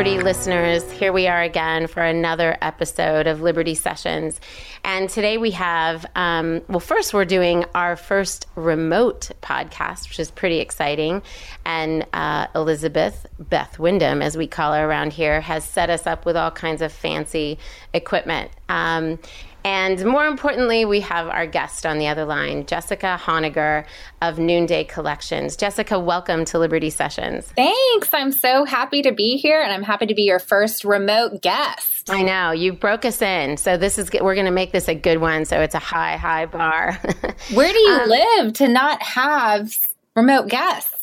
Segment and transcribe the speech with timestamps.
[0.00, 0.90] Liberty listeners.
[0.92, 4.40] Here we are again for another episode of Liberty Sessions.
[4.82, 10.30] And today we have, um, well, first we're doing our first remote podcast, which is
[10.30, 11.20] pretty exciting.
[11.66, 16.24] And uh, Elizabeth, Beth Wyndham, as we call her around here, has set us up
[16.24, 17.58] with all kinds of fancy
[17.92, 18.50] equipment.
[18.70, 19.18] Um,
[19.64, 23.84] and more importantly, we have our guest on the other line, Jessica Honegger
[24.22, 25.56] of Noonday Collections.
[25.56, 27.46] Jessica, welcome to Liberty Sessions.
[27.56, 28.08] Thanks.
[28.12, 32.08] I'm so happy to be here, and I'm happy to be your first remote guest.
[32.08, 34.94] I know you broke us in, so this is we're going to make this a
[34.94, 35.44] good one.
[35.44, 36.92] So it's a high, high bar.
[37.52, 39.72] Where do you um, live to not have
[40.16, 40.99] remote guests?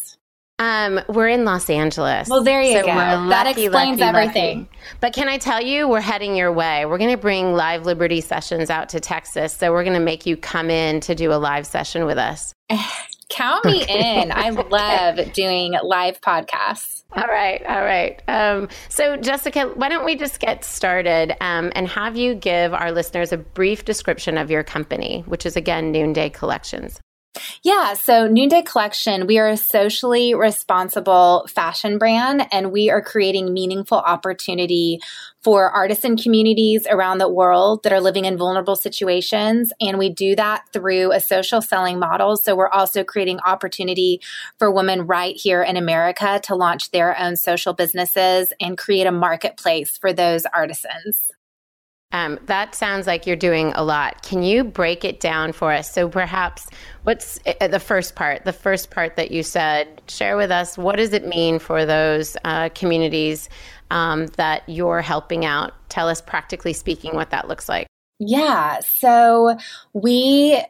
[0.59, 2.27] Um, we're in Los Angeles.
[2.29, 2.93] Well, there you so go.
[2.93, 4.59] Lucky, that explains lucky, everything.
[4.59, 4.69] Lucky.
[5.01, 6.85] But can I tell you, we're heading your way.
[6.85, 9.53] We're going to bring live Liberty sessions out to Texas.
[9.53, 12.53] So we're going to make you come in to do a live session with us.
[13.29, 14.21] Count me okay.
[14.21, 14.31] in.
[14.31, 17.03] I love doing live podcasts.
[17.11, 18.21] All right, all right.
[18.27, 22.91] Um, so, Jessica, why don't we just get started um, and have you give our
[22.91, 26.99] listeners a brief description of your company, which is again Noonday Collections?
[27.63, 27.93] Yeah.
[27.93, 33.97] So, Noonday Collection, we are a socially responsible fashion brand and we are creating meaningful
[33.97, 34.99] opportunity
[35.41, 39.71] for artisan communities around the world that are living in vulnerable situations.
[39.79, 42.37] And we do that through a social selling model.
[42.37, 44.21] So, we're also creating opportunity
[44.57, 49.11] for women right here in America to launch their own social businesses and create a
[49.11, 51.31] marketplace for those artisans.
[52.11, 54.23] Um, that sounds like you're doing a lot.
[54.23, 55.91] Can you break it down for us?
[55.91, 56.67] So, perhaps
[57.03, 58.45] what's uh, the first part?
[58.45, 62.37] The first part that you said, share with us what does it mean for those
[62.45, 63.49] uh, communities
[63.91, 65.73] um, that you're helping out?
[65.89, 67.87] Tell us, practically speaking, what that looks like.
[68.19, 68.79] Yeah.
[68.79, 69.57] So,
[69.91, 70.63] we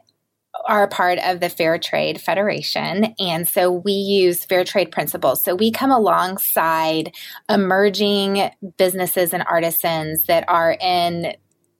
[0.66, 3.14] are a part of the Fair Trade Federation.
[3.18, 5.42] And so we use fair trade principles.
[5.42, 7.14] So we come alongside
[7.48, 11.34] emerging businesses and artisans that are in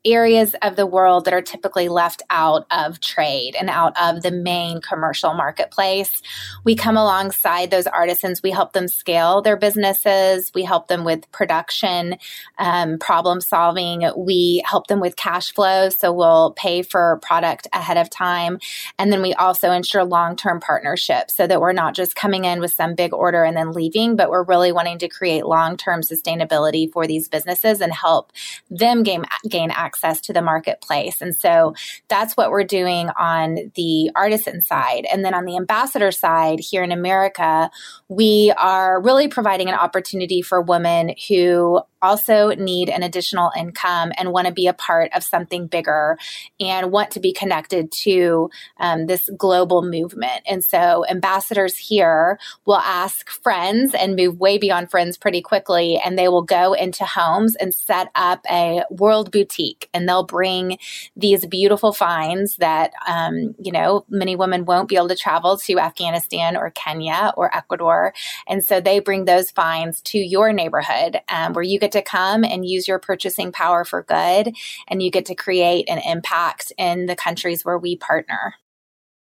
[0.04, 4.30] areas of the world that are typically left out of trade and out of the
[4.30, 6.22] main commercial marketplace.
[6.64, 8.42] We come alongside those artisans.
[8.42, 10.52] We help them scale their businesses.
[10.54, 12.16] We help them with production,
[12.58, 14.08] um, problem solving.
[14.16, 15.88] We help them with cash flow.
[15.88, 18.60] So we'll pay for product ahead of time.
[18.98, 22.60] And then we also ensure long term partnerships so that we're not just coming in
[22.60, 26.02] with some big order and then leaving, but we're really wanting to create long term
[26.02, 28.32] sustainability for these businesses and help
[28.70, 31.22] them gain, gain access access to the marketplace.
[31.22, 31.74] And so
[32.08, 35.06] that's what we're doing on the artisan side.
[35.10, 37.70] And then on the ambassador side here in America,
[38.08, 44.32] we are really providing an opportunity for women who also need an additional income and
[44.32, 46.16] want to be a part of something bigger
[46.60, 50.42] and want to be connected to um, this global movement.
[50.46, 56.00] And so ambassadors here will ask friends and move way beyond friends pretty quickly.
[56.04, 60.78] And they will go into homes and set up a world boutique and they'll bring
[61.16, 65.78] these beautiful finds that, um, you know, many women won't be able to travel to
[65.78, 68.12] Afghanistan or Kenya or Ecuador.
[68.46, 72.44] And so they bring those finds to your neighborhood um, where you get to come
[72.44, 74.54] and use your purchasing power for good
[74.86, 78.54] and you get to create an impact in the countries where we partner.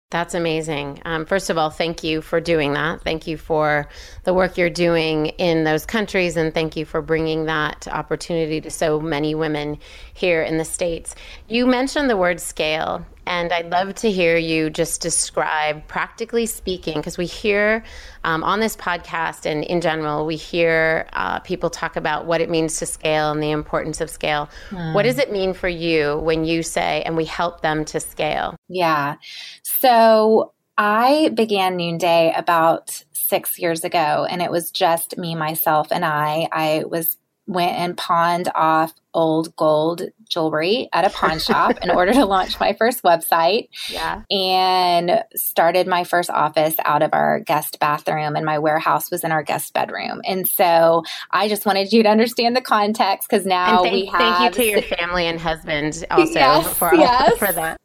[0.09, 1.01] That's amazing.
[1.03, 3.01] Um, first of all, thank you for doing that.
[3.01, 3.89] Thank you for
[4.23, 8.71] the work you're doing in those countries, and thank you for bringing that opportunity to
[8.71, 9.79] so many women
[10.13, 11.13] here in the States.
[11.49, 16.95] You mentioned the word scale, and I'd love to hear you just describe, practically speaking,
[16.95, 17.83] because we hear
[18.23, 22.49] um, on this podcast and in general, we hear uh, people talk about what it
[22.49, 24.49] means to scale and the importance of scale.
[24.69, 24.93] Mm.
[24.93, 28.55] What does it mean for you when you say, and we help them to scale?
[28.69, 29.15] Yeah.
[29.63, 36.05] So I began Noonday about six years ago, and it was just me, myself, and
[36.05, 36.47] I.
[36.51, 42.13] I was went and pawned off old gold jewelry at a pawn shop in order
[42.13, 43.69] to launch my first website.
[43.89, 44.21] Yeah.
[44.29, 49.31] And started my first office out of our guest bathroom, and my warehouse was in
[49.31, 50.21] our guest bedroom.
[50.23, 54.19] And so I just wanted you to understand the context because now thank, we have.
[54.19, 57.37] Thank you to your family and husband also yes, for, yes.
[57.39, 57.81] for that.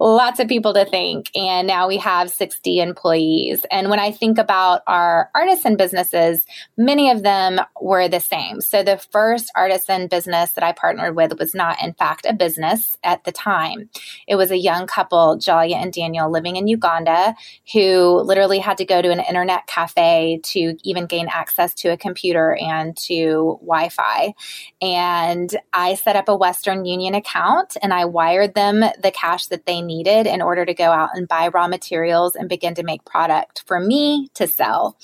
[0.00, 1.30] Lots of people to thank.
[1.36, 3.64] And now we have 60 employees.
[3.70, 6.44] And when I think about our artisan businesses,
[6.76, 8.60] many of them were the same.
[8.60, 12.96] So the first artisan business that I partnered with was not in fact, a business
[13.02, 13.90] at the time.
[14.26, 17.34] It was a young couple, Jalia and Daniel, living in Uganda,
[17.72, 21.96] who literally had to go to an internet cafe to even gain access to a
[21.96, 24.34] computer and to Wi Fi.
[24.80, 29.66] And I set up a Western Union account and I wired them the cash that
[29.66, 33.04] they needed in order to go out and buy raw materials and begin to make
[33.04, 34.96] product for me to sell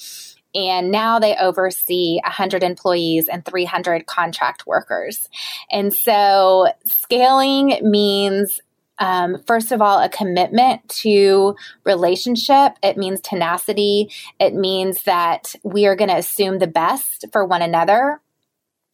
[0.58, 5.28] and now they oversee 100 employees and 300 contract workers.
[5.70, 8.60] And so scaling means
[9.00, 12.72] um, first of all, a commitment to relationship.
[12.82, 14.10] It means tenacity.
[14.40, 18.20] It means that we are going to assume the best for one another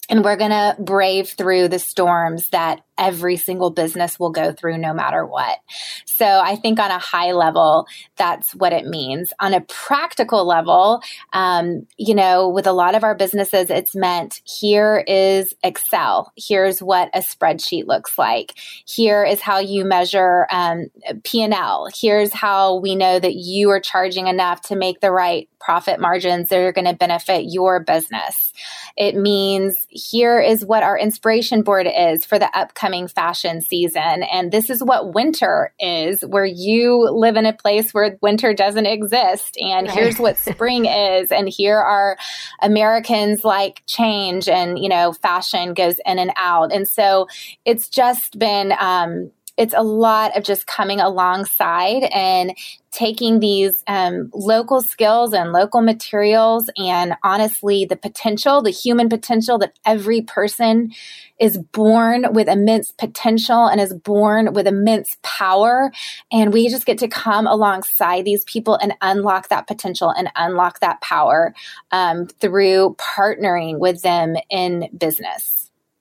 [0.08, 4.78] and we're going to brave through the storms that every single business will go through
[4.78, 5.58] no matter what.
[6.06, 7.86] So I think on a high level,
[8.16, 9.32] that's what it means.
[9.40, 11.00] On a practical level,
[11.32, 16.32] um, you know, with a lot of our businesses, it's meant here is Excel.
[16.36, 18.54] Here's what a spreadsheet looks like.
[18.86, 20.86] Here is how you measure um,
[21.24, 21.88] P&L.
[21.94, 26.50] Here's how we know that you are charging enough to make the right profit margins
[26.50, 28.52] that are going to benefit your business.
[28.96, 34.22] It means here is what our inspiration board is for the upcoming fashion season.
[34.24, 38.86] And this is what winter is, where you live in a place where winter doesn't
[38.86, 39.56] exist.
[39.60, 41.30] And here's what spring is.
[41.32, 42.16] And here are
[42.60, 46.72] Americans like change and, you know, fashion goes in and out.
[46.72, 47.28] And so
[47.64, 52.56] it's just been, um, it's a lot of just coming alongside and
[52.90, 59.58] taking these um, local skills and local materials and honestly the potential the human potential
[59.58, 60.92] that every person
[61.40, 65.90] is born with immense potential and is born with immense power.
[66.30, 70.80] And we just get to come alongside these people and unlock that potential and unlock
[70.80, 71.52] that power
[71.90, 75.53] um, through partnering with them in business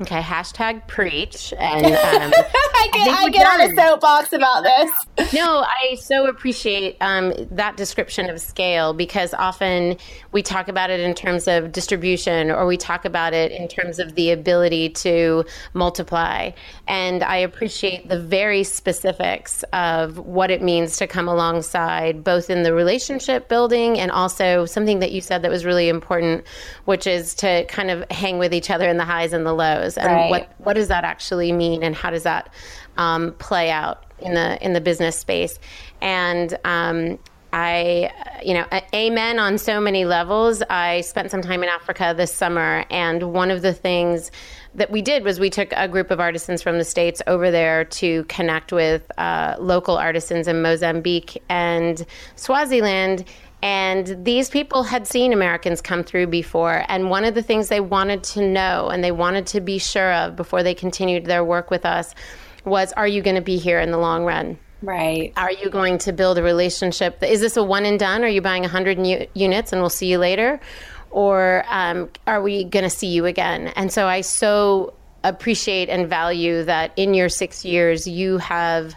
[0.04, 1.54] Okay, hashtag preach.
[1.64, 1.92] And um,
[2.76, 5.34] I get, I I get on a soapbox about this.
[5.34, 9.98] no, I so appreciate um, that description of scale because often
[10.34, 14.00] we talk about it in terms of distribution or we talk about it in terms
[14.00, 16.52] of the ability to multiply.
[16.88, 22.64] And I appreciate the very specifics of what it means to come alongside, both in
[22.64, 26.46] the relationship building and also something that you said that was really important,
[26.86, 29.93] which is to kind of hang with each other in the highs and the lows
[29.98, 30.30] and right.
[30.30, 32.54] what what does that actually mean and how does that
[32.98, 35.60] um, play out in the in the business space
[36.02, 37.18] and um,
[37.54, 38.12] I,
[38.44, 40.64] you know, amen on so many levels.
[40.72, 44.32] I spent some time in Africa this summer, and one of the things
[44.74, 47.86] that we did was we took a group of artisans from the States over there
[47.86, 53.24] to connect with uh, local artisans in Mozambique and Swaziland.
[53.64, 56.84] And these people had seen Americans come through before.
[56.90, 60.14] And one of the things they wanted to know and they wanted to be sure
[60.14, 62.14] of before they continued their work with us
[62.66, 64.60] was Are you going to be here in the long run?
[64.82, 65.32] Right.
[65.38, 67.24] Are you going to build a relationship?
[67.24, 68.26] Is this a one and done?
[68.26, 70.60] Are you buying 100 u- units and we'll see you later?
[71.10, 73.70] Or um, are we going to see you again?
[73.78, 74.94] And so I so
[75.24, 78.94] appreciate and value that in your six years you have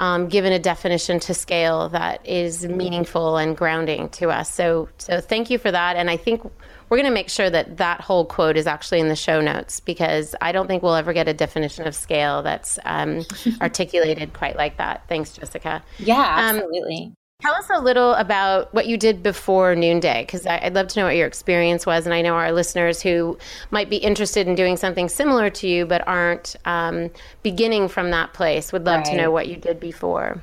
[0.00, 4.50] um, given a definition to scale that is meaningful and grounding to us.
[4.50, 5.96] So, so thank you for that.
[5.96, 6.42] And I think
[6.88, 9.78] we're going to make sure that that whole quote is actually in the show notes
[9.78, 13.26] because I don't think we'll ever get a definition of scale that's um,
[13.60, 15.06] articulated quite like that.
[15.06, 15.82] Thanks, Jessica.
[15.98, 17.04] Yeah, um, absolutely.
[17.08, 21.00] Um, Tell us a little about what you did before Noonday, because I'd love to
[21.00, 22.04] know what your experience was.
[22.04, 23.38] And I know our listeners who
[23.70, 27.10] might be interested in doing something similar to you but aren't um,
[27.42, 29.06] beginning from that place would love right.
[29.06, 30.42] to know what you did before.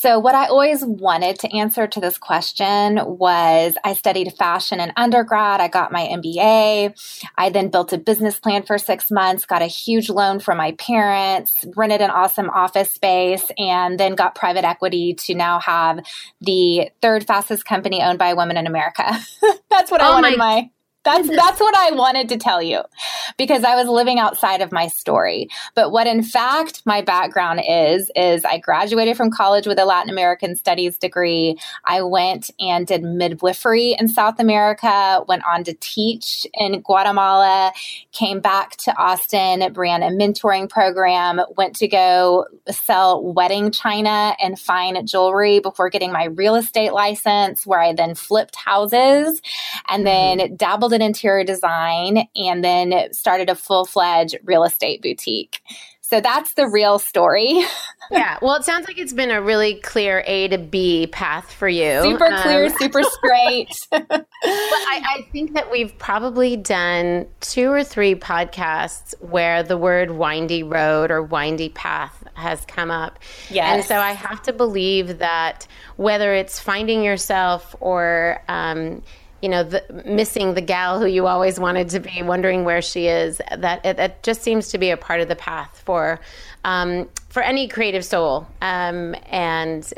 [0.00, 4.92] So, what I always wanted to answer to this question was I studied fashion in
[4.96, 5.60] undergrad.
[5.60, 7.26] I got my MBA.
[7.36, 10.70] I then built a business plan for six months, got a huge loan from my
[10.78, 15.98] parents, rented an awesome office space, and then got private equity to now have
[16.40, 19.02] the third fastest company owned by a woman in America.
[19.68, 20.70] That's what I oh wanted my, my
[21.04, 22.82] That's that's what I wanted to tell you
[23.36, 25.48] because I was living outside of my story.
[25.74, 30.10] But what in fact my background is is I graduated from college with a Latin
[30.10, 31.56] American studies degree.
[31.84, 37.72] I went and did midwifery in South America, went on to teach in Guatemala,
[38.12, 44.58] came back to Austin, ran a mentoring program, went to go sell wedding china and
[44.58, 49.40] fine jewelry before getting my real estate license where I then flipped houses
[49.88, 50.56] and then mm-hmm.
[50.88, 55.60] Dabbled in interior design and then started a full fledged real estate boutique.
[56.00, 57.62] So that's the real story.
[58.10, 58.38] yeah.
[58.40, 62.00] Well, it sounds like it's been a really clear A to B path for you.
[62.00, 63.68] Super clear, um, super straight.
[63.90, 70.12] but I, I, think that we've probably done two or three podcasts where the word
[70.12, 73.18] windy road or windy path has come up.
[73.50, 73.74] Yes.
[73.74, 75.66] And so I have to believe that
[75.96, 79.02] whether it's finding yourself or, um,
[79.42, 83.06] you know, the, missing the gal who you always wanted to be, wondering where she
[83.06, 83.40] is.
[83.56, 86.20] That it, just seems to be a part of the path for
[86.64, 88.46] um, for any creative soul.
[88.60, 89.92] Um, and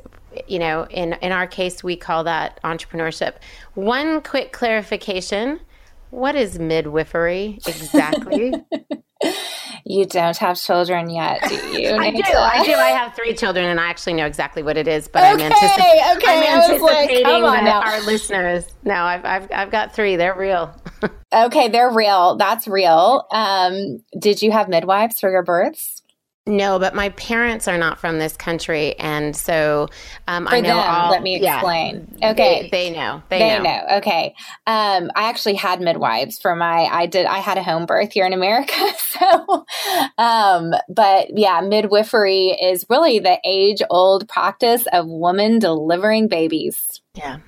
[0.46, 3.34] you know, in in our case, we call that entrepreneurship.
[3.74, 5.60] One quick clarification:
[6.10, 8.52] What is midwifery exactly?
[9.86, 11.90] you don't have children yet, do you?
[11.98, 12.22] I do.
[12.22, 12.72] I do.
[12.72, 15.08] I have three children, and I actually know exactly what it is.
[15.08, 16.16] But okay, I'm, anticipating.
[16.16, 16.48] okay.
[16.48, 18.64] I'm anticipating like, that our listeners.
[18.84, 20.16] No, I've, I've I've got three.
[20.16, 20.74] They're real.
[21.32, 22.36] okay, they're real.
[22.36, 23.26] That's real.
[23.30, 25.99] Um, did you have midwives for your births?
[26.46, 29.88] No, but my parents are not from this country, and so
[30.26, 31.10] um, I know them, all.
[31.10, 32.16] Let me explain.
[32.16, 33.22] Yeah, okay, they, they, know.
[33.28, 33.62] They, they know.
[33.62, 33.96] know.
[33.98, 34.34] Okay,
[34.66, 36.86] um, I actually had midwives for my.
[36.90, 37.26] I did.
[37.26, 39.66] I had a home birth here in America, so.
[40.16, 47.02] Um, but yeah, midwifery is really the age-old practice of women delivering babies.
[47.14, 47.40] Yeah,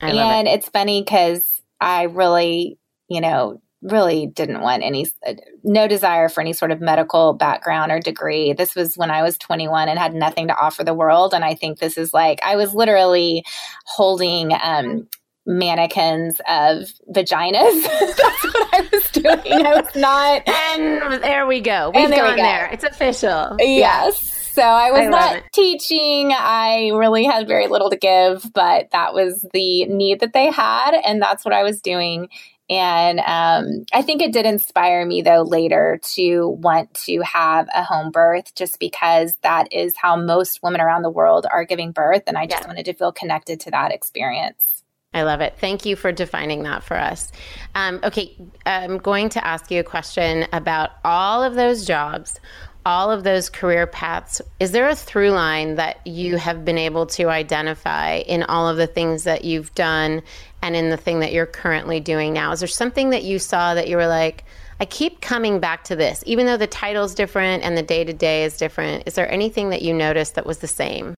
[0.00, 0.54] I and it.
[0.54, 2.78] it's funny because I really,
[3.08, 5.06] you know, really didn't want any
[5.64, 9.36] no desire for any sort of medical background or degree this was when i was
[9.38, 12.54] 21 and had nothing to offer the world and i think this is like i
[12.56, 13.44] was literally
[13.86, 15.06] holding um,
[15.46, 17.82] mannequins of vaginas
[18.16, 22.30] that's what i was doing i was not and there we go we've there gone
[22.30, 22.42] we go.
[22.42, 25.44] there it's official yes so I was I not it.
[25.54, 26.30] teaching.
[26.36, 30.92] I really had very little to give, but that was the need that they had.
[31.06, 32.28] And that's what I was doing.
[32.72, 37.82] And um, I think it did inspire me, though, later to want to have a
[37.84, 42.22] home birth just because that is how most women around the world are giving birth.
[42.26, 42.68] And I just yeah.
[42.68, 44.84] wanted to feel connected to that experience.
[45.12, 45.58] I love it.
[45.58, 47.30] Thank you for defining that for us.
[47.74, 52.40] Um, okay, I'm going to ask you a question about all of those jobs
[52.84, 57.06] all of those career paths, is there a through line that you have been able
[57.06, 60.22] to identify in all of the things that you've done
[60.62, 62.52] and in the thing that you're currently doing now?
[62.52, 64.44] Is there something that you saw that you were like,
[64.80, 68.12] I keep coming back to this, even though the title's different and the day to
[68.12, 69.04] day is different?
[69.06, 71.14] Is there anything that you noticed that was the same?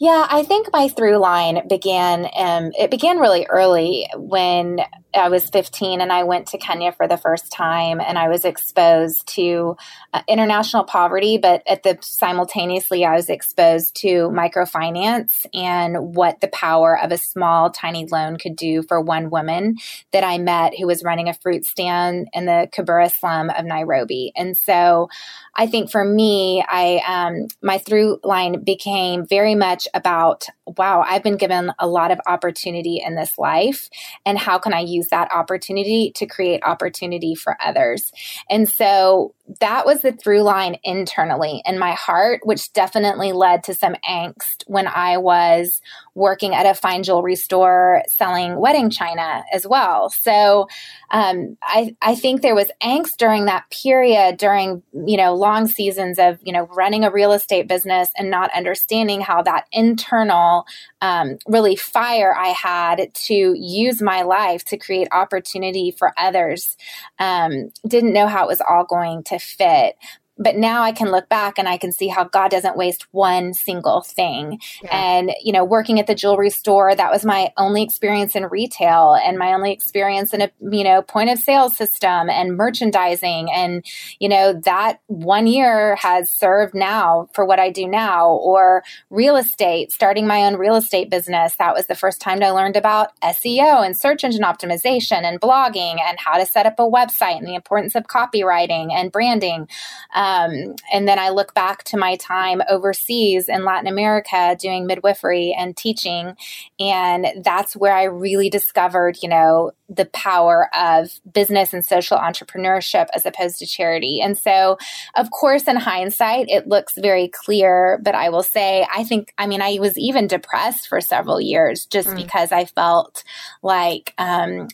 [0.00, 2.26] Yeah, I think my through line began.
[2.36, 4.80] Um, it began really early when
[5.14, 8.44] I was 15 and I went to Kenya for the first time and I was
[8.44, 9.76] exposed to
[10.12, 16.48] uh, international poverty, but at the simultaneously I was exposed to microfinance and what the
[16.48, 19.76] power of a small tiny loan could do for one woman
[20.12, 24.32] that I met who was running a fruit stand in the Kibera slum of Nairobi.
[24.36, 25.08] And so
[25.54, 30.46] I think for me, I um, my through line became very much about
[30.78, 33.88] wow, I've been given a lot of opportunity in this life
[34.24, 38.12] and how can I use use that opportunity to create opportunity for others.
[38.48, 43.74] And so that was the through line internally in my heart, which definitely led to
[43.74, 45.82] some angst when I was
[46.14, 50.08] working at a fine jewelry store selling wedding china as well.
[50.08, 50.68] So
[51.10, 56.18] um, I, I think there was angst during that period, during you know long seasons
[56.18, 60.64] of you know running a real estate business and not understanding how that internal
[61.02, 66.76] um, really fire I had to use my life to create opportunity for others.
[67.18, 69.96] Um, didn't know how it was all going to fit
[70.36, 73.54] but now I can look back and I can see how God doesn't waste one
[73.54, 74.60] single thing.
[74.82, 74.96] Yeah.
[74.96, 79.14] And, you know, working at the jewelry store, that was my only experience in retail
[79.14, 83.50] and my only experience in a, you know, point of sale system and merchandising.
[83.52, 83.84] And,
[84.18, 89.36] you know, that one year has served now for what I do now or real
[89.36, 91.54] estate, starting my own real estate business.
[91.56, 96.00] That was the first time I learned about SEO and search engine optimization and blogging
[96.00, 99.68] and how to set up a website and the importance of copywriting and branding.
[100.12, 104.86] Um, Um, and then I look back to my time overseas in Latin America doing
[104.86, 106.34] midwifery and teaching.
[106.80, 113.08] And that's where I really discovered, you know, the power of business and social entrepreneurship
[113.14, 114.20] as opposed to charity.
[114.22, 114.78] And so,
[115.14, 118.00] of course, in hindsight, it looks very clear.
[118.02, 121.84] But I will say, I think, I mean, I was even depressed for several years
[121.84, 122.16] just mm.
[122.16, 123.24] because I felt
[123.62, 124.68] like um,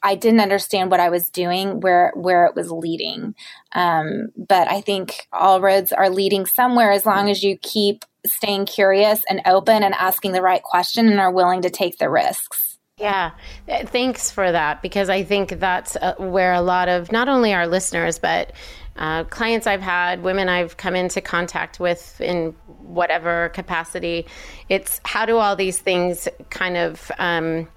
[0.00, 3.34] I didn't understand what I was doing, where where it was leading.
[3.74, 4.91] Um, but I think
[5.32, 9.94] all roads are leading somewhere as long as you keep staying curious and open and
[9.94, 12.78] asking the right question and are willing to take the risks.
[12.98, 13.32] Yeah,
[13.66, 17.66] thanks for that because I think that's uh, where a lot of not only our
[17.66, 18.52] listeners, but
[18.96, 24.26] uh, clients I've had, women I've come into contact with in whatever capacity,
[24.68, 27.10] it's how do all these things kind of.
[27.18, 27.68] Um,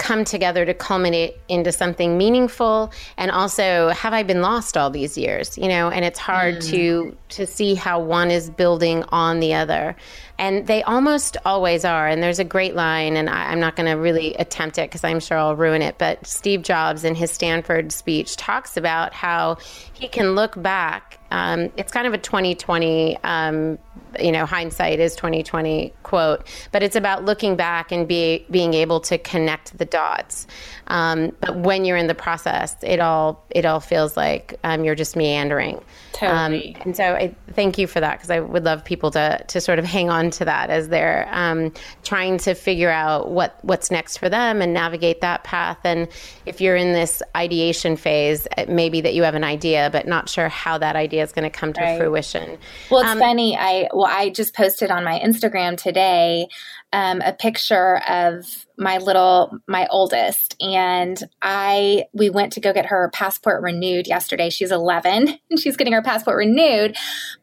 [0.00, 2.92] come together to culminate into something meaningful?
[3.16, 5.90] And also have i been lost all these years you know?
[5.90, 6.70] And it's hard mm.
[6.70, 9.94] to to see how one is building on the other
[10.40, 12.08] and they almost always are.
[12.08, 15.04] And there's a great line and I, am not going to really attempt it because
[15.04, 19.58] i'm sure i'll ruin it but steve jobs in his stanford speech talks about how
[19.92, 23.78] he can look back um, it's kind of a 2020 um,
[24.18, 29.00] you know hindsight is 2020 quote but it's about looking back and be, being able
[29.00, 30.46] to connect the dots.
[30.88, 34.96] Um, but when you're in the process it all it all feels like um, you're
[34.96, 35.80] just meandering.
[36.12, 36.74] Totally.
[36.74, 39.60] Um, and so I thank you for that because I would love people to to
[39.60, 41.72] sort of hang on to that as they're um,
[42.04, 46.08] trying to figure out what what's next for them and navigate that path and
[46.46, 50.48] if you're in this ideation phase maybe that you have an idea but not sure
[50.48, 51.98] how that idea is going to come to right.
[51.98, 52.58] fruition
[52.90, 56.46] well it's um, funny i well i just posted on my instagram today
[56.92, 62.86] um, a picture of my little my oldest and i we went to go get
[62.86, 66.96] her passport renewed yesterday she's 11 and she's getting her passport renewed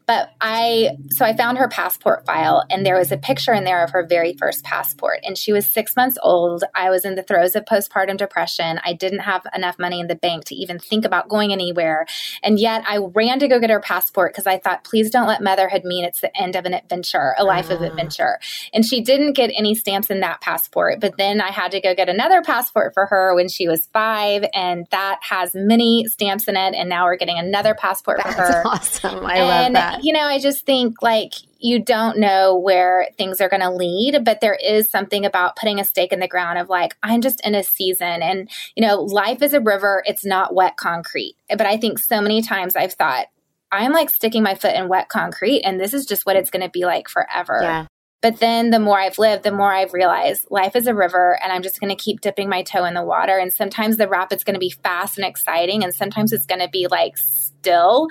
[0.08, 3.84] but I, so I found her passport file and there was a picture in there
[3.84, 5.20] of her very first passport.
[5.25, 6.63] And she was six months old.
[6.74, 8.79] I was in the throes of postpartum depression.
[8.86, 12.06] I didn't have enough money in the bank to even think about going anywhere.
[12.41, 15.44] And yet I ran to go get her passport because I thought, please don't let
[15.44, 17.75] motherhood mean it's the end of an adventure, a life uh.
[17.75, 17.86] of ah.
[17.86, 18.39] adventure.
[18.74, 21.01] And she didn't get any stamps in that passport.
[21.01, 24.46] But then I had to go get another passport for her when she was five.
[24.54, 26.76] And that has many stamps in it.
[26.76, 28.64] And now we're getting another passport That's for her.
[28.66, 29.26] Awesome.
[29.26, 33.42] I and love that you know, I just think like you don't know where things
[33.42, 36.60] are going to lead, but there is something about putting a stake in the ground
[36.60, 38.22] of like, I'm just in a season.
[38.22, 41.36] And, you know, life is a river, it's not wet concrete.
[41.50, 43.28] But I think so many times I've thought,
[43.72, 46.64] I'm like sticking my foot in wet concrete, and this is just what it's going
[46.64, 47.60] to be like forever.
[47.62, 47.86] Yeah.
[48.22, 51.52] But then the more I've lived, the more I've realized life is a river and
[51.52, 53.38] I'm just going to keep dipping my toe in the water.
[53.38, 56.70] And sometimes the rapid's going to be fast and exciting, and sometimes it's going to
[56.70, 58.08] be like still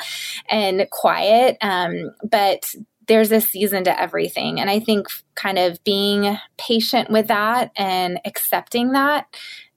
[0.49, 1.57] and quiet.
[1.61, 2.73] Um, but
[3.09, 4.61] there's a season to everything.
[4.61, 9.27] And I think kind of being patient with that and accepting that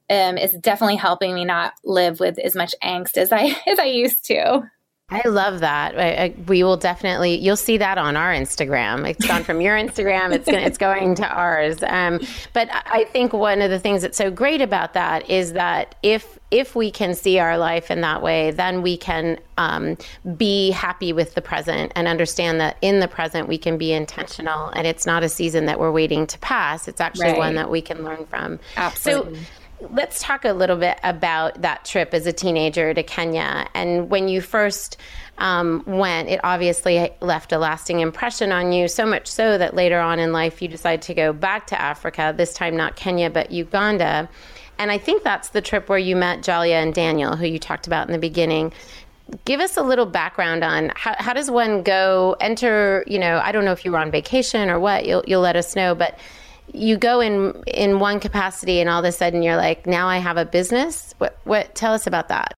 [0.08, 3.84] um, is definitely helping me not live with as much angst as I as I
[3.84, 4.62] used to.
[5.10, 5.98] I love that.
[5.98, 7.36] I, I, we will definitely.
[7.36, 9.08] You'll see that on our Instagram.
[9.08, 10.32] It's gone from your Instagram.
[10.32, 11.82] It's gonna, it's going to ours.
[11.82, 12.20] Um,
[12.52, 16.38] but I think one of the things that's so great about that is that if
[16.50, 19.96] if we can see our life in that way, then we can um,
[20.36, 24.68] be happy with the present and understand that in the present we can be intentional,
[24.68, 26.88] and it's not a season that we're waiting to pass.
[26.88, 27.38] It's actually right.
[27.38, 28.58] one that we can learn from.
[28.76, 29.36] Absolutely.
[29.36, 29.40] So,
[29.90, 33.66] let's talk a little bit about that trip as a teenager to Kenya.
[33.74, 34.96] And when you first
[35.38, 39.98] um, went, it obviously left a lasting impression on you, so much so that later
[39.98, 43.50] on in life you decide to go back to Africa, this time not Kenya, but
[43.50, 44.28] Uganda.
[44.78, 47.86] And I think that's the trip where you met Jalia and Daniel, who you talked
[47.86, 48.72] about in the beginning.
[49.44, 53.52] Give us a little background on how, how does one go enter, you know, I
[53.52, 56.18] don't know if you were on vacation or what, you'll, you'll let us know, but
[56.74, 60.18] you go in in one capacity and all of a sudden you're like now i
[60.18, 61.14] have a business?
[61.18, 62.54] What what tell us about that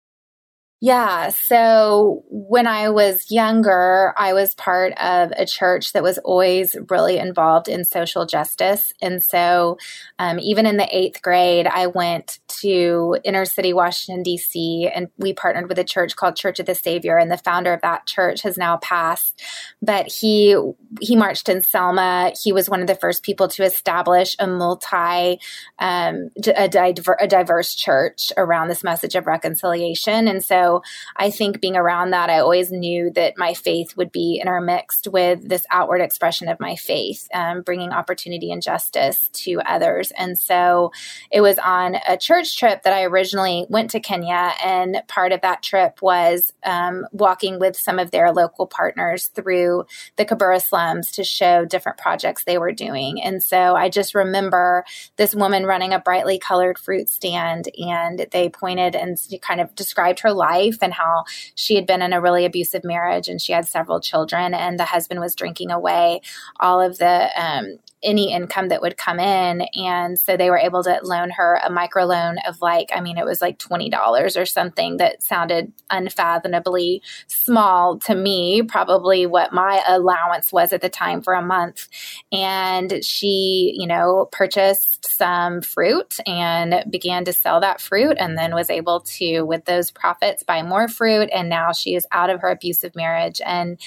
[0.82, 1.28] yeah.
[1.28, 7.18] So when I was younger, I was part of a church that was always really
[7.18, 8.92] involved in social justice.
[9.00, 9.78] And so
[10.18, 15.32] um, even in the eighth grade, I went to inner city Washington, D.C., and we
[15.32, 17.16] partnered with a church called Church of the Savior.
[17.16, 19.40] And the founder of that church has now passed.
[19.80, 20.60] But he,
[21.00, 22.32] he marched in Selma.
[22.42, 25.38] He was one of the first people to establish a multi,
[25.78, 30.26] um, a, diver, a diverse church around this message of reconciliation.
[30.26, 30.71] And so
[31.16, 35.48] I think being around that, I always knew that my faith would be intermixed with
[35.48, 40.12] this outward expression of my faith, um, bringing opportunity and justice to others.
[40.16, 40.92] And so
[41.30, 44.52] it was on a church trip that I originally went to Kenya.
[44.64, 49.84] And part of that trip was um, walking with some of their local partners through
[50.16, 53.20] the Kibera slums to show different projects they were doing.
[53.22, 54.84] And so I just remember
[55.16, 60.20] this woman running a brightly colored fruit stand, and they pointed and kind of described
[60.20, 60.42] her life
[60.82, 64.54] and how she had been in a really abusive marriage and she had several children,
[64.54, 66.20] and the husband was drinking away
[66.60, 69.62] all of the um, any income that would come in.
[69.74, 73.18] And so they were able to loan her a micro loan of like, I mean,
[73.18, 79.82] it was like $20 or something that sounded unfathomably small to me, probably what my
[79.86, 81.88] allowance was at the time for a month.
[82.32, 88.54] And she, you know, purchased some fruit and began to sell that fruit and then
[88.54, 91.28] was able to, with those profits, buy more fruit.
[91.32, 93.40] And now she is out of her abusive marriage.
[93.44, 93.78] And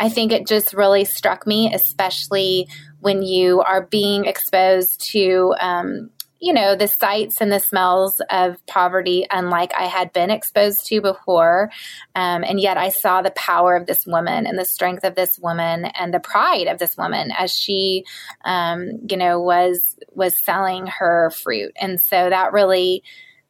[0.00, 2.68] I think it just really struck me, especially
[3.02, 8.64] when you are being exposed to, um, you know, the sights and the smells of
[8.66, 11.70] poverty, unlike I had been exposed to before.
[12.14, 15.36] Um, and yet I saw the power of this woman and the strength of this
[15.36, 18.04] woman and the pride of this woman as she,
[18.44, 21.72] um, you know, was was selling her fruit.
[21.80, 23.02] And so that really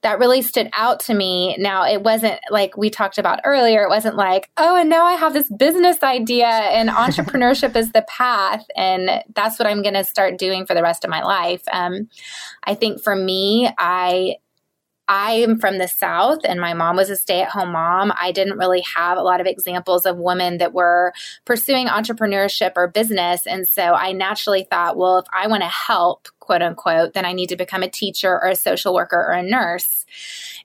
[0.03, 1.57] that really stood out to me.
[1.59, 3.83] Now, it wasn't like we talked about earlier.
[3.83, 8.03] It wasn't like, oh, and now I have this business idea and entrepreneurship is the
[8.03, 8.65] path.
[8.77, 11.63] And that's what I'm going to start doing for the rest of my life.
[11.73, 12.09] Um,
[12.65, 14.37] I think for me, I
[15.09, 18.13] I am from the South and my mom was a stay at home mom.
[18.19, 21.13] I didn't really have a lot of examples of women that were
[21.45, 23.47] pursuing entrepreneurship or business.
[23.47, 27.33] And so I naturally thought, well, if I want to help, quote unquote, then I
[27.33, 30.05] need to become a teacher or a social worker or a nurse.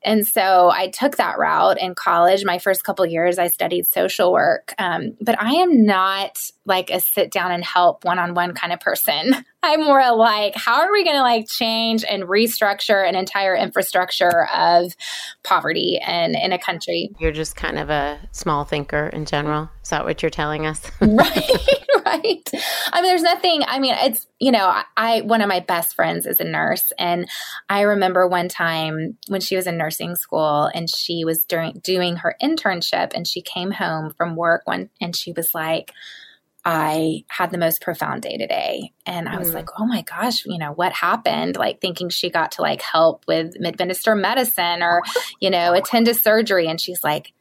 [0.03, 2.45] And so I took that route in college.
[2.45, 4.73] My first couple years, I studied social work.
[4.77, 8.73] Um, but I am not like a sit down and help one on one kind
[8.73, 9.33] of person.
[9.63, 14.47] I'm more like, how are we going to like change and restructure an entire infrastructure
[14.55, 14.93] of
[15.43, 17.09] poverty and in a country?
[17.19, 19.69] You're just kind of a small thinker in general.
[19.83, 20.81] Is that what you're telling us?
[21.01, 21.51] right,
[22.05, 22.49] right.
[22.93, 25.95] I mean, there's nothing, I mean, it's, you know, I, I, one of my best
[25.95, 26.91] friends is a nurse.
[26.99, 27.27] And
[27.67, 32.17] I remember one time when she was in nursing school and she was during, doing
[32.17, 35.93] her internship and she came home from work one and she was like,
[36.65, 38.91] I had the most profound day today.
[39.05, 39.53] And I was mm.
[39.53, 41.55] like, oh my gosh, you know, what happened?
[41.55, 45.01] Like thinking she got to like help with administer medicine or,
[45.39, 46.67] you know, attend a surgery.
[46.67, 47.31] And she's like,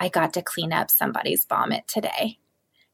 [0.00, 2.38] I got to clean up somebody's vomit today.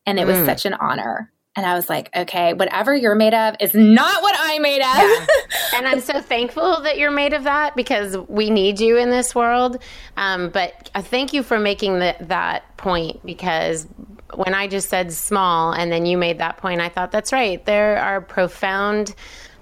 [0.05, 0.45] And it was mm.
[0.45, 1.33] such an honor.
[1.59, 4.97] And I was like, okay, whatever you're made of is not what I'm made of.
[4.97, 5.27] Yeah.
[5.75, 9.35] and I'm so thankful that you're made of that because we need you in this
[9.35, 9.83] world.
[10.17, 13.89] Um, but thank you for making the, that point because
[14.35, 17.65] when I just said small and then you made that point, I thought that's right.
[17.67, 19.17] There are profound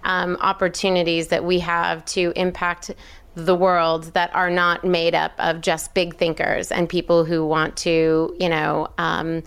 [0.05, 2.91] um, opportunities that we have to impact
[3.37, 7.77] the world that are not made up of just big thinkers and people who want
[7.77, 9.43] to, you know, um,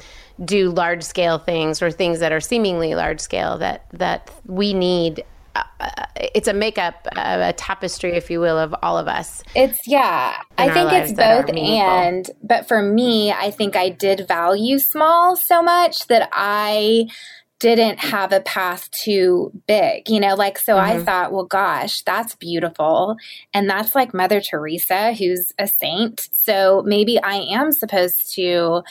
[0.46, 3.58] do large scale things or things that are seemingly large scale.
[3.58, 5.26] That that we need.
[5.56, 9.42] Uh, uh it's a makeup, uh, a tapestry, if you will, of all of us.
[9.56, 10.40] It's yeah.
[10.56, 12.30] I think it's both and.
[12.44, 17.08] But for me, I think I did value small so much that I
[17.60, 21.00] didn't have a path too big, you know, like, so mm-hmm.
[21.00, 23.18] I thought, well, gosh, that's beautiful.
[23.54, 26.30] And that's like Mother Teresa, who's a saint.
[26.32, 28.84] So maybe I am supposed to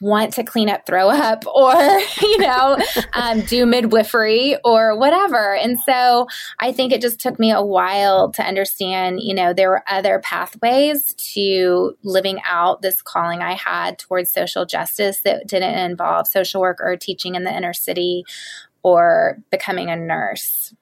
[0.00, 1.74] want to clean up throw up or
[2.22, 2.78] you know
[3.12, 5.54] um, do midwifery or whatever.
[5.54, 6.26] And so
[6.58, 10.20] i think it just took me a while to understand you know there were other
[10.20, 16.60] pathways to living out this calling i had towards social justice that didn't involve social
[16.60, 18.24] work or teaching in the inner city
[18.82, 20.74] or becoming a nurse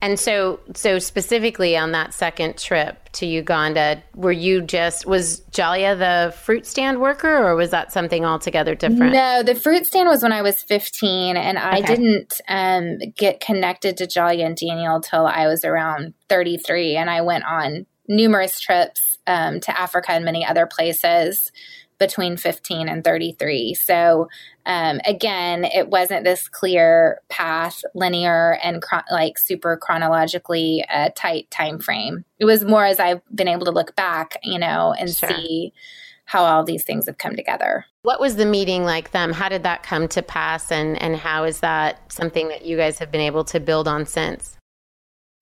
[0.00, 5.98] and so, so specifically on that second trip to Uganda, were you just was Jalia
[5.98, 9.12] the fruit stand worker, or was that something altogether different?
[9.12, 13.96] No, the fruit stand was when I was fifteen, and I didn't um, get connected
[13.96, 18.60] to Jalia and Daniel till I was around thirty three, and I went on numerous
[18.60, 21.50] trips um, to Africa and many other places
[21.98, 23.74] between 15 and 33.
[23.74, 24.28] So
[24.66, 31.78] um, again, it wasn't this clear path, linear and like super chronologically uh, tight time
[31.78, 32.24] frame.
[32.38, 35.28] It was more as I've been able to look back, you know, and sure.
[35.28, 35.72] see
[36.28, 37.86] how all these things have come together.
[38.02, 39.32] What was the meeting like them?
[39.32, 42.98] How did that come to pass and and how is that something that you guys
[42.98, 44.58] have been able to build on since?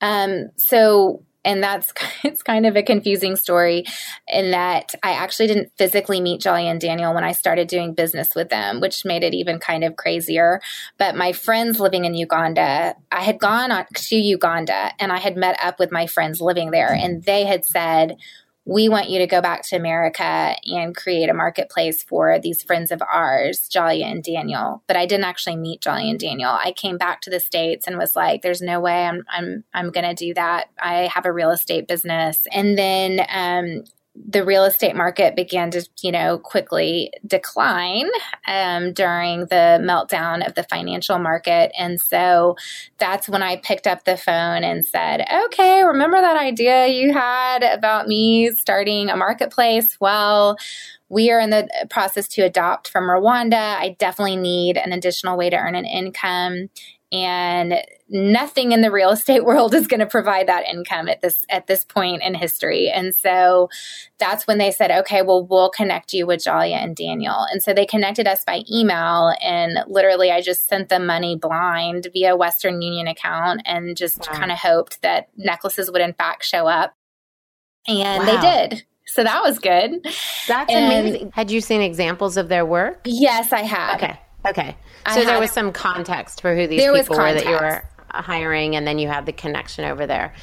[0.01, 3.85] Um so And that's it's kind of a confusing story
[4.29, 8.35] in that I actually didn't physically meet Jalia and Daniel when I started doing business
[8.35, 10.61] with them, which made it even kind of crazier.
[10.99, 15.37] But my friends living in Uganda, I had gone on to Uganda and I had
[15.37, 18.17] met up with my friends living there and they had said,
[18.67, 22.91] we want you to go back to America and create a marketplace for these friends
[22.91, 24.83] of ours, Jalia and Daniel.
[24.89, 26.51] But I didn't actually meet Jalia and Daniel.
[26.51, 29.91] I came back to the States and was like, there's no way I'm I'm I'm
[29.91, 30.67] gonna do that.
[30.83, 32.45] I have a real estate business.
[32.51, 33.85] And then um,
[34.29, 38.09] the real estate market began to, you know, quickly decline
[38.47, 41.73] um, during the meltdown of the financial market.
[41.79, 42.57] And so
[42.99, 47.63] that's when I picked up the phone and said, okay, remember that idea you had
[47.63, 49.97] about me starting a marketplace?
[50.01, 50.57] Well,
[51.09, 53.77] we are in the process to adopt from Rwanda.
[53.77, 56.69] I definitely need an additional way to earn an income
[57.17, 57.75] and
[58.09, 61.67] nothing in the real estate world is going to provide that income at this at
[61.67, 62.91] this point in history.
[62.91, 63.69] And so
[64.19, 67.47] that's when they said okay well we'll connect you with Jalia and Daniel.
[67.51, 72.09] And so they connected us by email and literally I just sent them money blind
[72.13, 74.39] via Western Union account and just wow.
[74.39, 76.95] kind of hoped that necklaces would in fact show up.
[77.89, 78.41] And wow.
[78.41, 78.85] they did.
[79.09, 80.05] So that was good.
[80.49, 81.31] That's and, amazing.
[81.33, 83.03] Had you seen examples of their work?
[83.05, 84.03] Yes I have.
[84.03, 84.77] okay Okay.
[85.13, 88.87] So there was some context for who these people were that you were hiring, and
[88.87, 90.35] then you had the connection over there.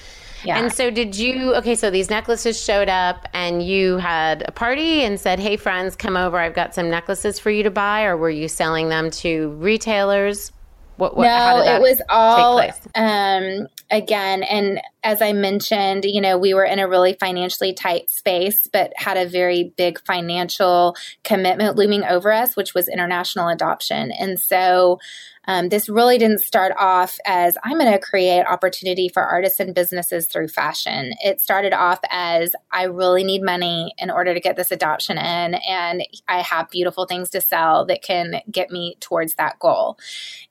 [0.46, 0.60] Yeah.
[0.60, 1.56] And so, did you?
[1.56, 5.96] Okay, so these necklaces showed up, and you had a party and said, "Hey, friends,
[5.96, 6.38] come over.
[6.38, 10.52] I've got some necklaces for you to buy." Or were you selling them to retailers?
[10.98, 12.60] What, what, no, it was all
[12.96, 18.10] um, again, and as I mentioned, you know, we were in a really financially tight
[18.10, 24.12] space, but had a very big financial commitment looming over us, which was international adoption.
[24.12, 25.00] And so
[25.46, 29.76] um, this really didn't start off as I'm going to create opportunity for artists and
[29.76, 31.12] businesses through fashion.
[31.22, 35.56] It started off as I really need money in order to get this adoption in,
[35.56, 39.98] and I have beautiful things to sell that can get me towards that goal.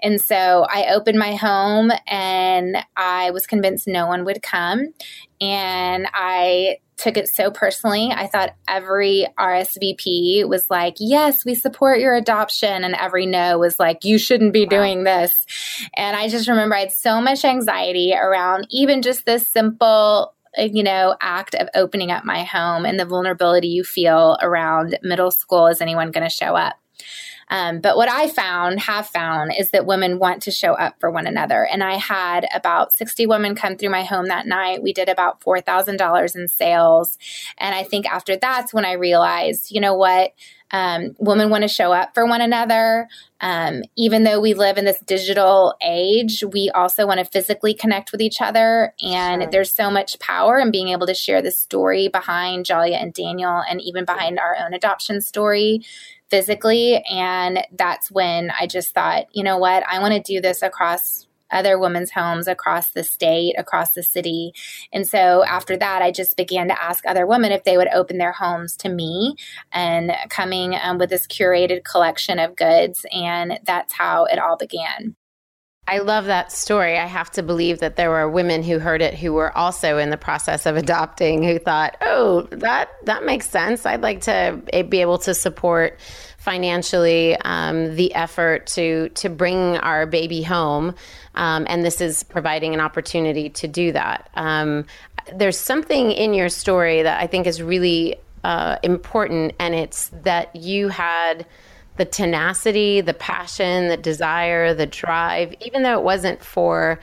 [0.02, 4.92] And so I opened my home, and I was convinced no one would come.
[5.40, 8.10] And I took it so personally.
[8.14, 12.84] I thought every RSVP was like, Yes, we support your adoption.
[12.84, 14.70] And every no was like, You shouldn't be wow.
[14.70, 15.46] doing this.
[15.96, 20.64] And I just remember I had so much anxiety around even just this simple uh,
[20.64, 25.30] you know, act of opening up my home and the vulnerability you feel around middle
[25.30, 25.66] school.
[25.66, 26.76] Is anyone going to show up?
[27.48, 31.10] Um, but what I found, have found, is that women want to show up for
[31.10, 31.66] one another.
[31.66, 34.82] And I had about 60 women come through my home that night.
[34.82, 37.18] We did about $4,000 in sales.
[37.58, 40.32] And I think after that's when I realized, you know what?
[40.70, 43.06] Um, women want to show up for one another.
[43.42, 48.10] Um, even though we live in this digital age, we also want to physically connect
[48.10, 48.94] with each other.
[49.02, 49.50] And sure.
[49.50, 53.62] there's so much power in being able to share the story behind Jalia and Daniel
[53.68, 55.82] and even behind our own adoption story
[56.32, 57.04] physically.
[57.10, 61.26] And that's when I just thought, you know what, I want to do this across
[61.50, 64.54] other women's homes across the state, across the city.
[64.90, 68.16] And so after that, I just began to ask other women if they would open
[68.16, 69.36] their homes to me
[69.70, 73.04] and coming um, with this curated collection of goods.
[73.12, 75.14] And that's how it all began.
[75.86, 76.96] I love that story.
[76.96, 80.10] I have to believe that there were women who heard it who were also in
[80.10, 83.84] the process of adopting who thought, "Oh, that that makes sense.
[83.84, 85.98] I'd like to eh, be able to support
[86.38, 90.94] financially um, the effort to to bring our baby home,
[91.34, 94.86] um, and this is providing an opportunity to do that." Um,
[95.34, 100.54] there's something in your story that I think is really uh, important, and it's that
[100.54, 101.44] you had
[101.96, 106.98] the tenacity, the passion, the desire, the drive, even though it wasn't for,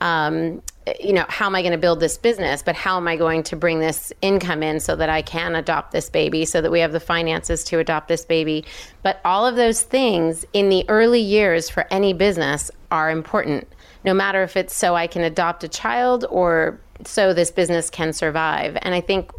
[0.00, 0.62] um,
[1.00, 3.42] you know, how am I going to build this business, but how am I going
[3.44, 6.80] to bring this income in so that I can adopt this baby, so that we
[6.80, 8.66] have the finances to adopt this baby.
[9.02, 13.66] But all of those things in the early years for any business are important,
[14.04, 18.12] no matter if it's so I can adopt a child or so this business can
[18.12, 18.76] survive.
[18.82, 19.30] And I think,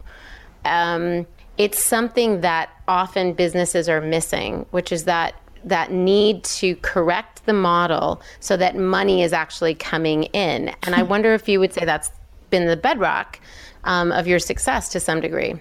[0.65, 7.46] um, it's something that often businesses are missing, which is that that need to correct
[7.46, 10.70] the model so that money is actually coming in.
[10.84, 12.12] And I wonder if you would say that's
[12.52, 13.39] been the bedrock
[13.84, 15.60] um, of your success to some degree.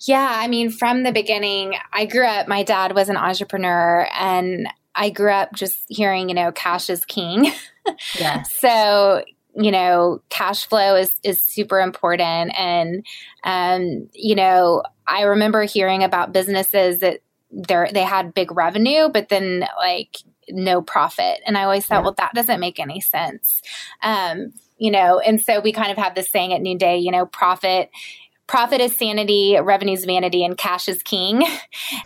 [0.00, 4.66] Yeah, I mean, from the beginning, I grew up, my dad was an entrepreneur, and
[4.94, 7.52] I grew up just hearing, you know, cash is king.
[8.18, 8.44] Yeah.
[8.44, 9.22] so,
[9.56, 13.06] you know, cash flow is is super important, and
[13.44, 19.28] um, you know, I remember hearing about businesses that they they had big revenue, but
[19.28, 20.16] then like
[20.48, 22.02] no profit, and I always thought, yeah.
[22.02, 23.62] well, that doesn't make any sense.
[24.02, 27.26] Um, you know, and so we kind of have this saying at Noonday, you know,
[27.26, 27.90] profit
[28.46, 31.44] profit is sanity, revenue is vanity, and cash is king.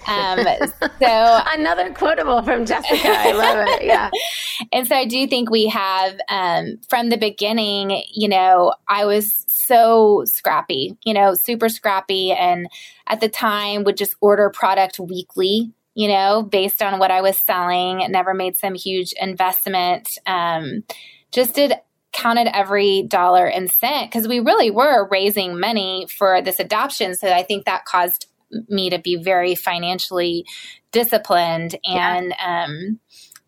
[0.06, 0.44] Um,
[0.78, 3.08] so another quotable from Jessica.
[3.08, 3.84] I love it.
[3.84, 4.10] Yeah.
[4.72, 8.02] and so I do think we have um, from the beginning.
[8.12, 10.96] You know, I was so scrappy.
[11.04, 12.68] You know, super scrappy, and
[13.06, 15.72] at the time would just order product weekly.
[15.94, 20.08] You know, based on what I was selling, never made some huge investment.
[20.26, 20.84] Um,
[21.32, 21.74] just did
[22.18, 27.14] counted every dollar and cent because we really were raising money for this adoption.
[27.14, 28.26] So I think that caused
[28.68, 30.44] me to be very financially
[30.90, 32.64] disciplined and yeah.
[32.64, 32.98] um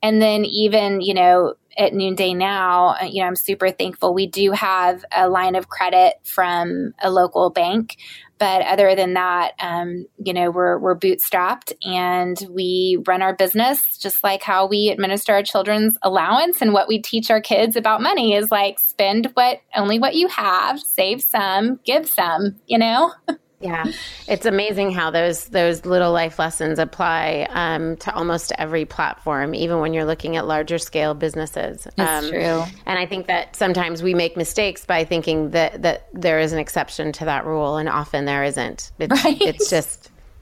[0.03, 4.27] and then even you know at noonday now uh, you know i'm super thankful we
[4.27, 7.97] do have a line of credit from a local bank
[8.41, 13.83] but other than that, um, you know, we're, we're bootstrapped and we run our business
[13.99, 18.01] just like how we administer our children's allowance and what we teach our kids about
[18.01, 23.13] money is like spend what only what you have, save some, give some, you know?
[23.61, 23.85] Yeah,
[24.27, 29.81] it's amazing how those those little life lessons apply um, to almost every platform, even
[29.81, 31.87] when you're looking at larger scale businesses.
[31.97, 32.65] That's um, true.
[32.87, 36.59] And I think that sometimes we make mistakes by thinking that that there is an
[36.59, 38.93] exception to that rule, and often there isn't.
[38.99, 39.41] It's, right.
[39.43, 40.00] it's just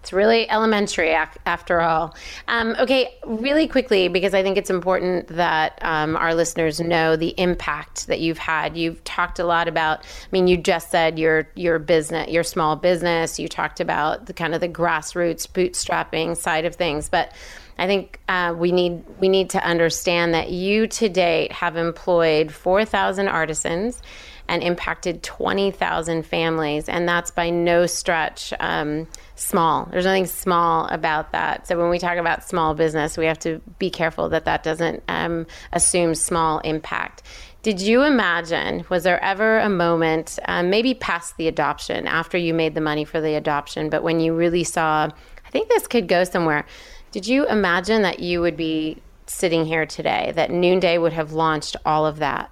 [0.09, 2.17] it's really elementary after all.
[2.47, 7.39] Um, okay, really quickly, because I think it's important that um, our listeners know the
[7.39, 8.75] impact that you've had.
[8.75, 10.01] You've talked a lot about.
[10.01, 13.39] I mean, you just said your your business, your small business.
[13.39, 17.31] You talked about the kind of the grassroots bootstrapping side of things, but
[17.77, 22.51] I think uh, we need we need to understand that you to date have employed
[22.51, 24.01] four thousand artisans
[24.49, 26.89] and impacted 20,000 families.
[26.89, 29.07] And that's by no stretch um,
[29.39, 29.89] small.
[29.91, 31.67] There's nothing small about that.
[31.67, 35.03] So when we talk about small business, we have to be careful that that doesn't
[35.09, 37.23] um, assume small impact.
[37.63, 42.55] Did you imagine, was there ever a moment, um, maybe past the adoption, after you
[42.55, 45.09] made the money for the adoption, but when you really saw,
[45.45, 46.67] I think this could go somewhere,
[47.11, 51.77] did you imagine that you would be sitting here today, that Noonday would have launched
[51.85, 52.51] all of that?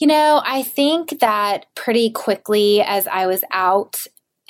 [0.00, 3.96] You know, I think that pretty quickly as I was out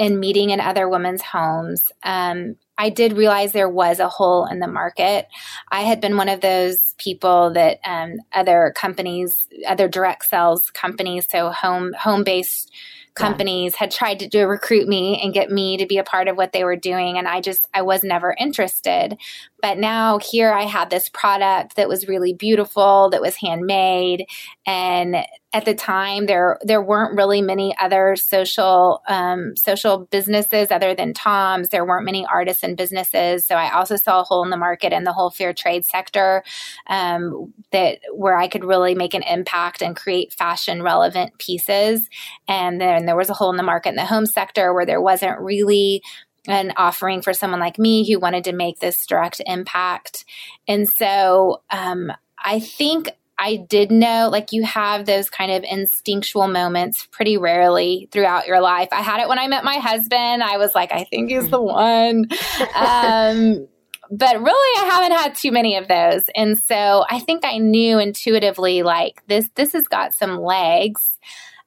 [0.01, 4.59] and meeting in other women's homes, um, I did realize there was a hole in
[4.59, 5.29] the market.
[5.71, 11.29] I had been one of those people that um, other companies, other direct sales companies,
[11.29, 12.73] so home home based
[13.15, 13.81] companies yeah.
[13.81, 16.53] had tried to do, recruit me and get me to be a part of what
[16.53, 19.19] they were doing and I just I was never interested.
[19.63, 24.27] But now here I had this product that was really beautiful, that was handmade
[24.67, 25.17] and
[25.53, 31.13] at the time there there weren't really many other social um, social businesses other than
[31.13, 31.71] Tom's.
[31.71, 35.05] There weren't many artisan businesses, so I also saw a hole in the market in
[35.05, 36.45] the whole fair trade sector
[36.87, 42.09] um, that where I could really make an impact and create fashion relevant pieces.
[42.47, 45.03] And then there was a hole in the market in the home sector where there
[45.03, 46.03] wasn't really
[46.47, 50.25] an offering for someone like me who wanted to make this direct impact.
[50.67, 53.11] And so um, I think
[53.43, 58.61] I did know, like, you have those kind of instinctual moments pretty rarely throughout your
[58.61, 58.89] life.
[58.93, 60.43] I had it when I met my husband.
[60.43, 62.27] I was like, I think he's the one.
[62.75, 63.67] Um,
[64.11, 66.25] but really, I haven't had too many of those.
[66.35, 71.19] And so I think I knew intuitively, like, this, this has got some legs.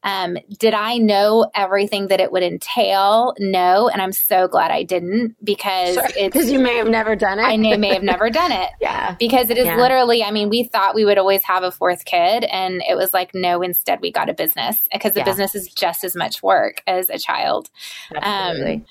[0.03, 3.33] Um, did I know everything that it would entail?
[3.39, 7.39] No, and I'm so glad I didn't because sure, because you may have never done
[7.39, 7.43] it.
[7.43, 8.69] I may, may have never done it.
[8.81, 9.77] yeah, because it is yeah.
[9.77, 10.23] literally.
[10.23, 13.33] I mean, we thought we would always have a fourth kid, and it was like
[13.33, 13.61] no.
[13.61, 15.25] Instead, we got a business because the yeah.
[15.25, 17.69] business is just as much work as a child.
[18.13, 18.73] Absolutely.
[18.75, 18.85] Um,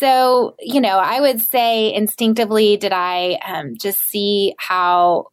[0.00, 5.26] so, you know, I would say instinctively, did I um, just see how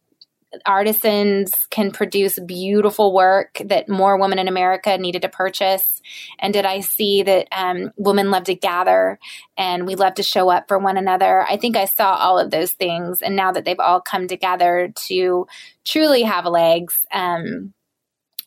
[0.66, 6.02] artisans can produce beautiful work that more women in America needed to purchase?
[6.38, 9.18] And did I see that um, women love to gather
[9.56, 11.42] and we love to show up for one another?
[11.42, 13.22] I think I saw all of those things.
[13.22, 15.46] And now that they've all come together to
[15.84, 17.72] truly have legs, um,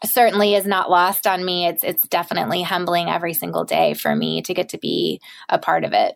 [0.03, 1.67] certainly is not lost on me.
[1.67, 5.83] It's it's definitely humbling every single day for me to get to be a part
[5.83, 6.15] of it.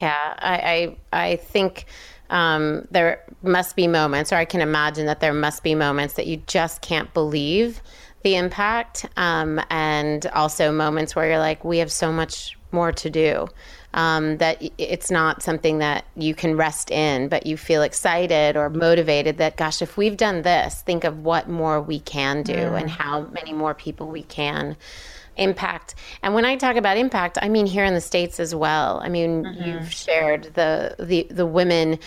[0.00, 1.86] Yeah, I I, I think
[2.30, 6.26] um, there must be moments, or I can imagine that there must be moments that
[6.26, 7.82] you just can't believe
[8.22, 13.10] the impact, um, and also moments where you're like, we have so much more to
[13.10, 13.48] do.
[13.92, 18.70] Um, that it's not something that you can rest in, but you feel excited or
[18.70, 22.80] motivated that, gosh, if we've done this, think of what more we can do mm.
[22.80, 24.76] and how many more people we can
[25.40, 25.94] impact.
[26.22, 29.00] And when I talk about impact, I mean here in the states as well.
[29.02, 29.62] I mean, mm-hmm.
[29.64, 31.98] you've shared the the the women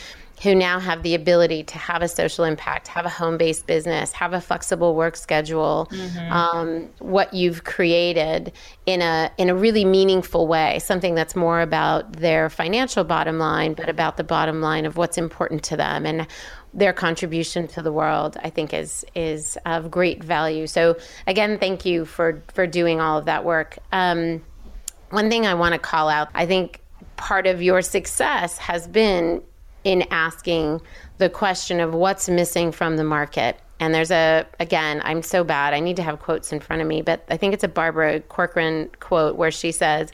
[0.42, 4.12] who now have the ability to have a social impact, have a home based business,
[4.12, 6.32] have a flexible work schedule, mm-hmm.
[6.34, 8.52] um, what you've created
[8.86, 13.74] in a in a really meaningful way, something that's more about their financial bottom line,
[13.74, 16.28] but about the bottom line of what's important to them and
[16.74, 20.68] their contribution to the world, I think is is of great value.
[20.68, 23.78] So again, thank you for for doing all of that work.
[23.92, 24.44] Um,
[25.10, 26.82] one thing I want to call out, I think
[27.16, 29.44] part of your success has been
[29.84, 30.82] in asking
[31.18, 33.60] the question of what's missing from the market.
[33.80, 35.74] And there's a, again, I'm so bad.
[35.74, 38.22] I need to have quotes in front of me, but I think it's a Barbara
[38.22, 40.12] Corcoran quote where she says,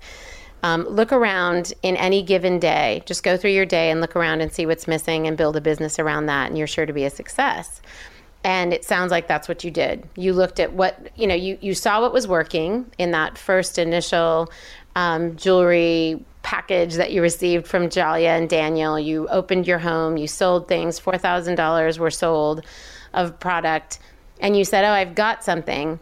[0.64, 3.02] um, look around in any given day.
[3.06, 5.62] Just go through your day and look around and see what's missing and build a
[5.62, 7.82] business around that, and you're sure to be a success.
[8.44, 10.08] And it sounds like that's what you did.
[10.16, 13.78] You looked at what, you know, you, you saw what was working in that first
[13.78, 14.50] initial
[14.96, 18.98] um, jewelry package that you received from Jalia and Daniel.
[18.98, 22.66] You opened your home, you sold things, $4,000 were sold
[23.14, 24.00] of product,
[24.40, 26.00] and you said, Oh, I've got something.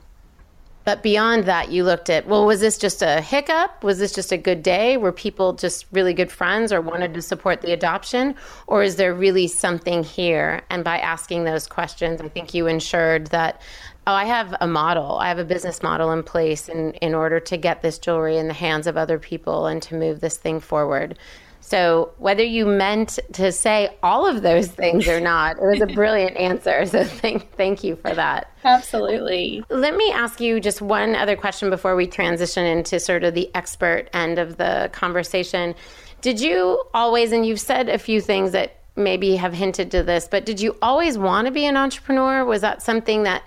[0.88, 3.84] But beyond that, you looked at, well, was this just a hiccup?
[3.84, 4.96] Was this just a good day?
[4.96, 8.36] Were people just really good friends or wanted to support the adoption?
[8.68, 10.62] Or is there really something here?
[10.70, 13.62] And by asking those questions, I think you ensured that
[14.08, 15.18] Oh, I have a model.
[15.18, 18.48] I have a business model in place in, in order to get this jewelry in
[18.48, 21.20] the hands of other people and to move this thing forward.
[21.68, 25.86] So, whether you meant to say all of those things or not, it was a
[25.86, 26.86] brilliant answer.
[26.86, 28.50] So, thank, thank you for that.
[28.64, 29.66] Absolutely.
[29.70, 33.54] Let me ask you just one other question before we transition into sort of the
[33.54, 35.76] expert end of the conversation.
[36.22, 40.26] Did you always, and you've said a few things that maybe have hinted to this,
[40.32, 42.46] but did you always want to be an entrepreneur?
[42.46, 43.44] Was that something that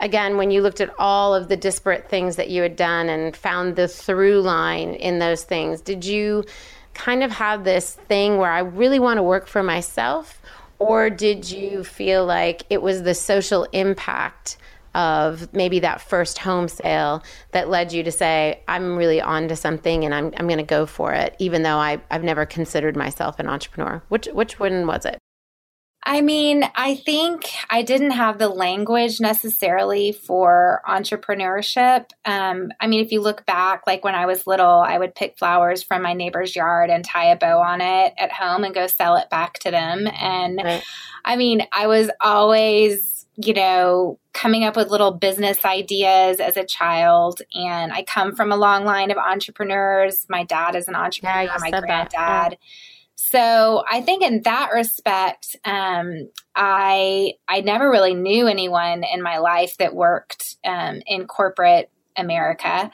[0.00, 3.36] again, when you looked at all of the disparate things that you had done and
[3.36, 6.42] found the through line in those things, did you
[7.00, 10.42] kind of have this thing where I really want to work for myself?
[10.78, 14.58] Or did you feel like it was the social impact
[14.94, 17.22] of maybe that first home sale
[17.52, 20.62] that led you to say, I'm really on to something and I'm, I'm going to
[20.62, 24.02] go for it, even though I, I've never considered myself an entrepreneur?
[24.08, 25.18] Which, which one was it?
[26.02, 32.06] I mean, I think I didn't have the language necessarily for entrepreneurship.
[32.24, 35.38] Um, I mean, if you look back, like when I was little, I would pick
[35.38, 38.86] flowers from my neighbor's yard and tie a bow on it at home and go
[38.86, 40.08] sell it back to them.
[40.20, 40.82] And right.
[41.24, 46.64] I mean, I was always, you know, coming up with little business ideas as a
[46.64, 47.42] child.
[47.54, 50.24] And I come from a long line of entrepreneurs.
[50.30, 52.10] My dad is an entrepreneur, yeah, my granddad.
[52.12, 52.56] That.
[53.22, 59.38] So I think in that respect, um, I I never really knew anyone in my
[59.38, 62.90] life that worked um, in corporate America.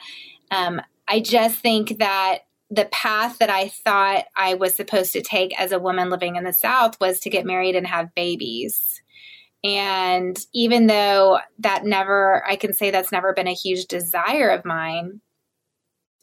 [0.51, 5.57] Um, I just think that the path that I thought I was supposed to take
[5.57, 9.01] as a woman living in the South was to get married and have babies.
[9.63, 14.65] And even though that never, I can say that's never been a huge desire of
[14.65, 15.21] mine,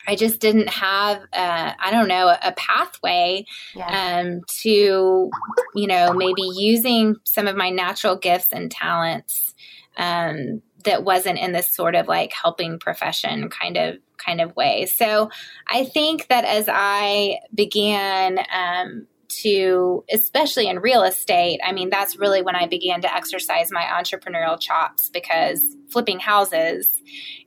[0.06, 4.20] I just didn't have, a, I don't know, a pathway yeah.
[4.20, 5.30] um, to,
[5.74, 9.54] you know, maybe using some of my natural gifts and talents
[9.96, 14.86] um, that wasn't in this sort of like helping profession kind of kind of way.
[14.86, 15.30] So
[15.68, 19.06] I think that as I began um,
[19.42, 23.82] to, especially in real estate, I mean, that's really when I began to exercise my
[23.82, 27.02] entrepreneurial chops because flipping houses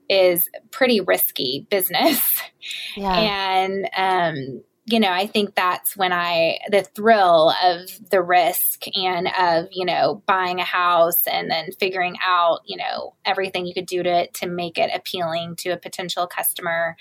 [0.08, 2.20] is pretty risky business.
[2.96, 3.14] Yeah.
[3.14, 9.28] And, um, you know, I think that's when I, the thrill of the risk and
[9.38, 13.86] of, you know, buying a house and then figuring out, you know, everything you could
[13.86, 16.96] do to, to make it appealing to a potential customer.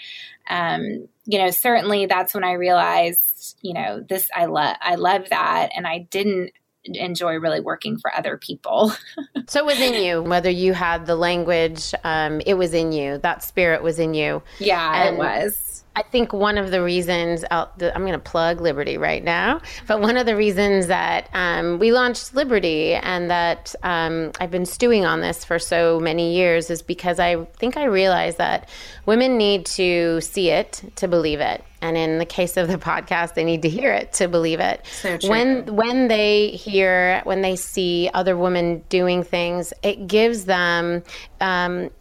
[0.50, 3.27] Um, you know, certainly that's when I realized,
[3.62, 5.70] you know, this, I love, I love that.
[5.76, 6.52] And I didn't
[6.84, 8.94] enjoy really working for other people.
[9.48, 13.18] so within you, whether you had the language, um, it was in you.
[13.18, 14.42] That spirit was in you.
[14.60, 15.84] Yeah, and it was.
[15.98, 20.16] I think one of the reasons I'm going to plug Liberty right now, but one
[20.16, 25.22] of the reasons that um, we launched Liberty and that um, I've been stewing on
[25.22, 28.70] this for so many years is because I think I realized that
[29.08, 31.64] women need to see it to believe it.
[31.82, 34.86] And in the case of the podcast, they need to hear it to believe it.
[34.88, 41.04] So when when they hear, when they see other women doing things, it gives them
[41.40, 41.92] um,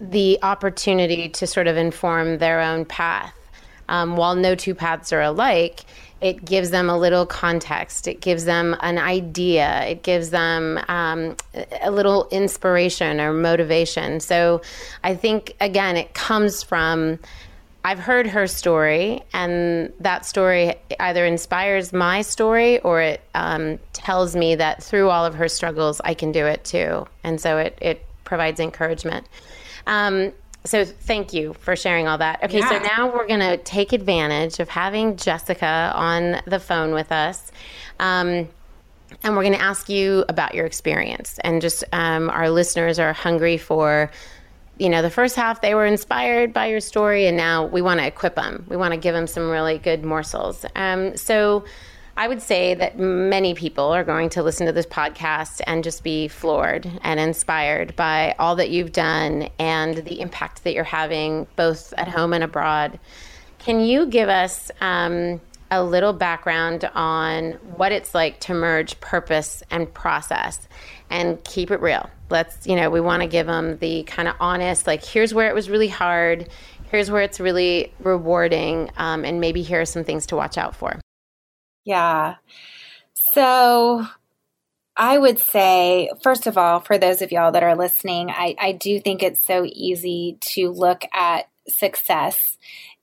[0.00, 3.34] the opportunity to sort of inform their own path.
[3.88, 5.84] Um, while no two paths are alike,
[6.20, 8.08] it gives them a little context.
[8.08, 9.84] It gives them an idea.
[9.84, 11.36] It gives them um,
[11.82, 14.20] a little inspiration or motivation.
[14.20, 14.62] So
[15.04, 17.18] I think, again, it comes from
[17.86, 24.34] I've heard her story, and that story either inspires my story or it um, tells
[24.34, 27.06] me that through all of her struggles, I can do it too.
[27.22, 29.28] And so it, it provides encouragement.
[29.86, 30.32] Um,
[30.64, 32.42] so thank you for sharing all that.
[32.42, 32.70] Okay, yeah.
[32.70, 37.52] so now we're going to take advantage of having Jessica on the phone with us.
[38.00, 38.48] Um,
[39.22, 41.38] and we're going to ask you about your experience.
[41.44, 44.10] And just um, our listeners are hungry for
[44.78, 48.00] you know, the first half they were inspired by your story, and now we want
[48.00, 48.66] to equip them.
[48.68, 50.66] We want to give them some really good morsels.
[50.74, 51.64] Um, so
[52.18, 56.02] I would say that many people are going to listen to this podcast and just
[56.02, 61.46] be floored and inspired by all that you've done and the impact that you're having
[61.56, 62.98] both at home and abroad.
[63.58, 69.62] Can you give us um, a little background on what it's like to merge purpose
[69.70, 70.68] and process
[71.10, 72.08] and keep it real?
[72.30, 75.48] Let's you know we want to give them the kind of honest like here's where
[75.48, 76.48] it was really hard
[76.90, 80.74] here's where it's really rewarding um, and maybe here are some things to watch out
[80.74, 81.00] for.
[81.84, 82.36] Yeah.
[83.14, 84.06] So
[84.96, 88.72] i would say first of all for those of y'all that are listening i, I
[88.72, 92.56] do think it's so easy to look at success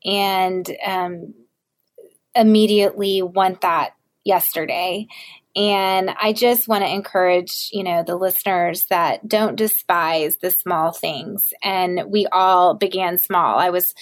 [0.04, 1.34] and um,
[2.36, 3.92] immediately want that
[4.24, 5.08] yesterday
[5.56, 10.92] and I just want to encourage, you know, the listeners that don't despise the small
[10.92, 11.54] things.
[11.64, 13.60] And we all began small.
[13.60, 13.94] I was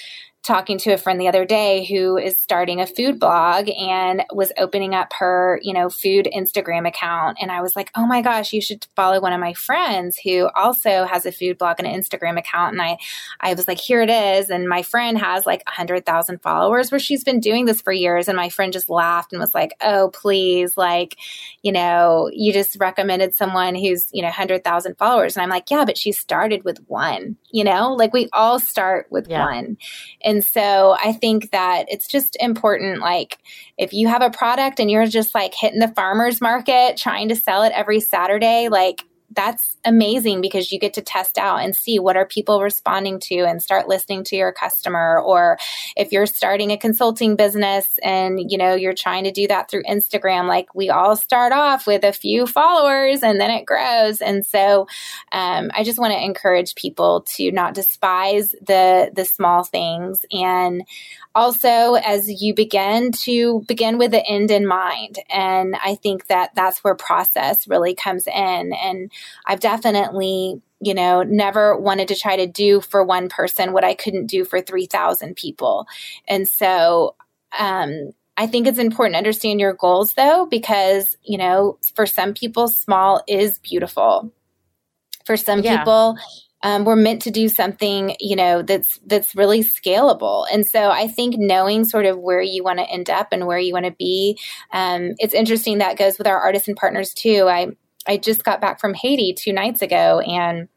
[0.44, 4.52] talking to a friend the other day who is starting a food blog and was
[4.58, 7.38] opening up her, you know, food Instagram account.
[7.40, 10.50] And I was like, oh my gosh, you should follow one of my friends who
[10.56, 12.74] also has a food blog and an Instagram account.
[12.74, 12.98] And I,
[13.40, 14.50] I was like, here it is.
[14.50, 17.94] And my friend has like a hundred thousand followers where she's been doing this for
[17.94, 18.28] years.
[18.28, 21.18] And my friend just laughed and was like, oh, please, like,
[21.62, 25.36] you know, you just recommended someone who's, you know, hundred thousand followers.
[25.36, 29.06] And I'm like, yeah, but she started with one, you know, like we all start
[29.12, 29.46] with yeah.
[29.46, 29.78] one.
[30.24, 33.00] And so I think that it's just important.
[33.00, 33.40] Like,
[33.78, 37.36] if you have a product and you're just like hitting the farmer's market trying to
[37.36, 39.04] sell it every Saturday, like,
[39.34, 43.40] that's amazing because you get to test out and see what are people responding to
[43.40, 45.20] and start listening to your customer.
[45.20, 45.58] Or
[45.96, 49.84] if you're starting a consulting business and you know you're trying to do that through
[49.84, 54.22] Instagram like we all start off with a few followers and then it grows.
[54.22, 54.88] And so
[55.32, 60.84] um, I just want to encourage people to not despise the the small things and
[61.34, 66.54] also as you begin to begin with the end in mind and i think that
[66.56, 69.12] that's where process really comes in and
[69.46, 73.94] i've definitely you know never wanted to try to do for one person what i
[73.94, 75.88] couldn't do for 3000 people
[76.28, 77.16] and so
[77.58, 82.34] um, I think it's important to understand your goals though, because, you know, for some
[82.34, 84.32] people, small is beautiful.
[85.26, 85.78] For some yeah.
[85.80, 86.18] people,
[86.64, 90.46] um, we're meant to do something you know that's that's really scalable.
[90.52, 93.60] And so i think knowing sort of where you want to end up and where
[93.60, 94.38] you want to be
[94.74, 97.48] um, it's interesting that goes with our artists and partners too.
[97.48, 97.68] I
[98.08, 100.68] i just got back from haiti two nights ago and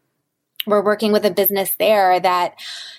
[0.66, 2.54] we're working with a business there that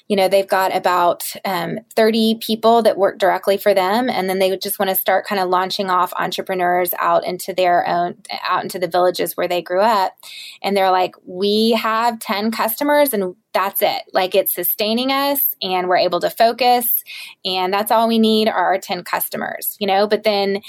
[0.07, 4.09] you know they've got about um, 30 people that work directly for them.
[4.09, 7.87] And then they just want to start kind of launching off entrepreneurs out into their
[7.87, 10.13] own out into the villages where they grew up.
[10.61, 14.03] And they're like we have 10 customers and that's it.
[14.13, 17.03] Like it's sustaining us and we're able to focus
[17.43, 20.07] and that's all we need are our 10 customers you know?
[20.07, 20.61] But then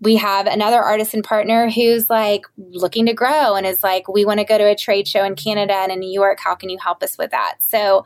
[0.00, 4.38] we have another artisan partner who's like looking to grow and is like, we want
[4.38, 6.38] to go to a trade show in Canada and in New York.
[6.42, 7.56] How can you help us with that?
[7.60, 8.04] So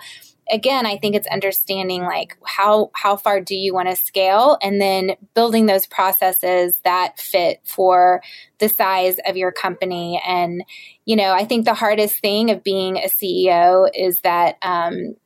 [0.51, 4.80] again, I think it's understanding like how how far do you want to scale and
[4.80, 8.22] then building those processes that fit for
[8.59, 10.20] the size of your company.
[10.26, 10.64] And,
[11.05, 15.16] you know, I think the hardest thing of being a CEO is that um,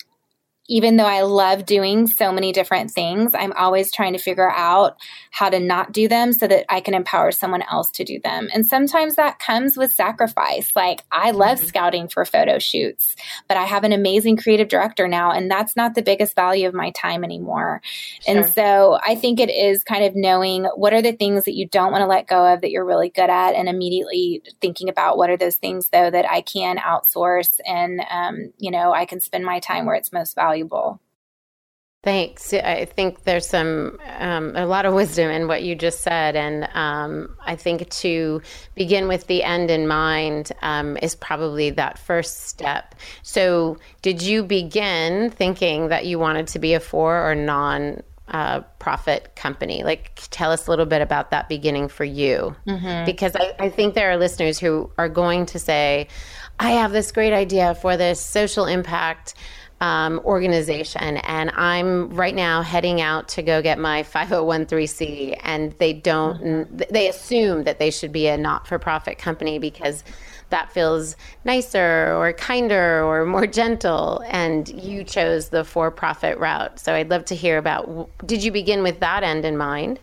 [0.69, 4.97] even though I love doing so many different things, I'm always trying to figure out
[5.31, 8.49] how to not do them so that I can empower someone else to do them.
[8.53, 10.73] And sometimes that comes with sacrifice.
[10.75, 11.69] Like I love mm-hmm.
[11.69, 13.15] scouting for photo shoots,
[13.47, 16.75] but I have an amazing creative director now, and that's not the biggest value of
[16.75, 17.81] my time anymore.
[18.25, 18.37] Sure.
[18.37, 21.69] And so I think it is kind of knowing what are the things that you
[21.69, 25.17] don't want to let go of that you're really good at, and immediately thinking about
[25.17, 29.21] what are those things though that I can outsource and, um, you know, I can
[29.21, 31.01] spend my time where it's most valuable valuable.
[32.03, 32.55] Thanks.
[32.55, 36.69] I think there's some um, a lot of wisdom in what you just said, and
[36.73, 38.41] um, I think to
[38.77, 42.95] begin with the end in mind um, is probably that first step.
[43.23, 48.61] So, did you begin thinking that you wanted to be a for or non uh,
[48.79, 49.83] profit company?
[49.83, 53.05] Like, tell us a little bit about that beginning for you, mm-hmm.
[53.05, 56.07] because I, I think there are listeners who are going to say,
[56.61, 59.35] "I have this great idea for this social impact."
[59.81, 65.93] Um, organization, and I'm right now heading out to go get my 501c, and they
[65.93, 66.83] don't, mm-hmm.
[66.91, 70.03] they assume that they should be a not for profit company because
[70.51, 74.23] that feels nicer or kinder or more gentle.
[74.29, 76.79] And you chose the for-profit route.
[76.79, 80.01] So i'd love to hear about did you begin with that end in mind?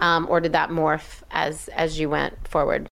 [0.00, 2.88] Um, or did that morph as as you went forward?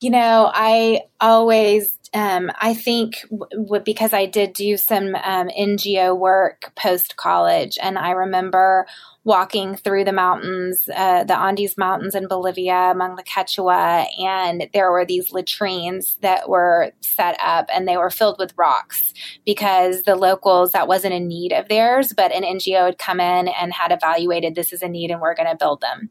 [0.00, 6.16] You know i always um, I think w- because I did do some um, NGO
[6.16, 8.86] work post college, and I remember
[9.28, 14.90] walking through the mountains, uh, the Andes Mountains in Bolivia among the Quechua, and there
[14.90, 19.12] were these latrines that were set up and they were filled with rocks
[19.44, 23.48] because the locals, that wasn't a need of theirs, but an NGO had come in
[23.48, 26.08] and had evaluated this is a need and we're going to build them.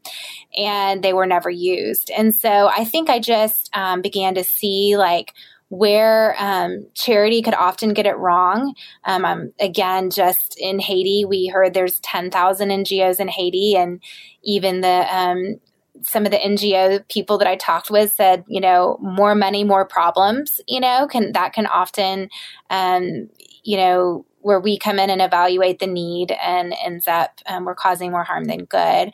[0.55, 2.11] And they were never used.
[2.15, 5.33] And so I think I just um, began to see like,
[5.69, 8.73] where um, charity could often get it wrong.
[9.03, 14.01] Um, um, again, just in Haiti, we heard there's 10,000 NGOs in Haiti, and
[14.43, 15.59] even the um,
[16.01, 19.85] some of the NGO people that I talked with said, you know, more money, more
[19.85, 20.61] problems.
[20.67, 22.29] You know, can that can often,
[22.69, 23.29] um,
[23.63, 27.75] you know, where we come in and evaluate the need and ends up um, we're
[27.75, 29.11] causing more harm than good.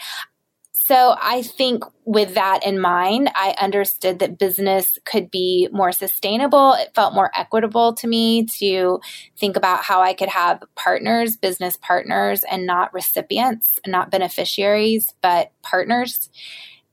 [0.86, 6.74] So I think with that in mind, I understood that business could be more sustainable.
[6.74, 9.00] It felt more equitable to me to
[9.38, 15.54] think about how I could have partners, business partners, and not recipients, not beneficiaries, but
[15.62, 16.30] partners.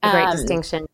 [0.05, 0.87] A great um, distinction.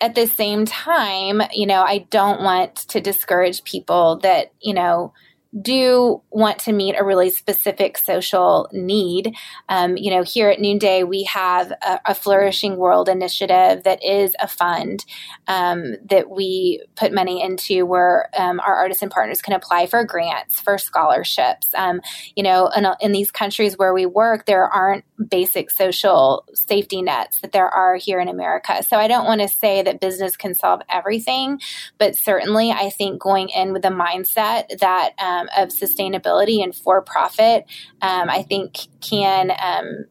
[0.00, 5.12] At the same time, you know, I don't want to discourage people that, you know,
[5.60, 9.34] do want to meet a really specific social need.
[9.68, 14.34] Um, you know, here at Noonday, we have a, a Flourishing World initiative that is
[14.40, 15.04] a fund
[15.48, 20.60] um, that we put money into where um, our and partners can apply for grants,
[20.60, 21.72] for scholarships.
[21.74, 22.00] Um,
[22.34, 27.40] you know, in, in these countries where we work, there aren't basic social safety nets
[27.40, 28.82] that there are here in America.
[28.82, 31.60] So I don't want to say that business can solve everything,
[31.98, 36.74] but certainly I think going in with a mindset that um, um, of sustainability and
[36.74, 37.64] for profit,
[38.00, 40.06] um, I think can um,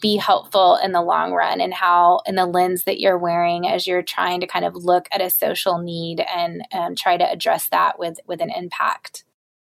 [0.00, 3.86] be helpful in the long run and how in the lens that you're wearing as
[3.86, 7.68] you're trying to kind of look at a social need and um, try to address
[7.68, 9.24] that with with an impact.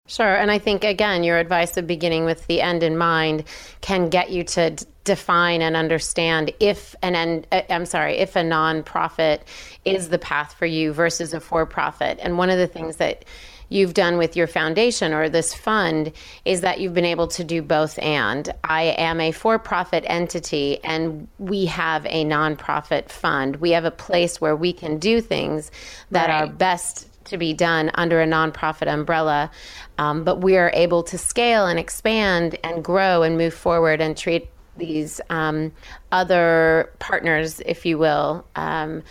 [0.07, 0.35] Sure.
[0.35, 3.45] And I think, again, your advice of beginning with the end in mind
[3.81, 8.35] can get you to d- define and understand if an end, uh, I'm sorry, if
[8.35, 9.43] a nonprofit
[9.85, 12.18] is the path for you versus a for profit.
[12.20, 13.24] And one of the things that
[13.70, 16.12] you've done with your foundation or this fund
[16.44, 18.52] is that you've been able to do both and.
[18.62, 23.56] I am a for profit entity and we have a nonprofit fund.
[23.56, 25.70] We have a place where we can do things
[26.10, 26.42] that right.
[26.42, 29.50] are best to be done under a nonprofit umbrella.
[29.98, 34.16] Um, but we are able to scale and expand and grow and move forward and
[34.16, 35.72] treat these um,
[36.10, 39.02] other partners, if you will, um,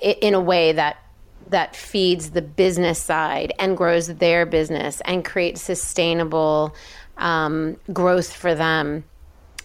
[0.00, 1.03] in a way that
[1.50, 6.74] that feeds the business side and grows their business and creates sustainable
[7.18, 9.04] um, growth for them.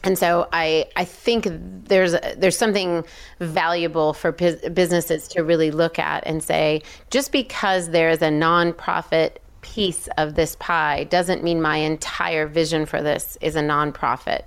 [0.03, 3.03] And so I, I think there's there's something
[3.39, 10.07] valuable for businesses to really look at and say just because there's a nonprofit piece
[10.17, 14.45] of this pie doesn't mean my entire vision for this is a nonprofit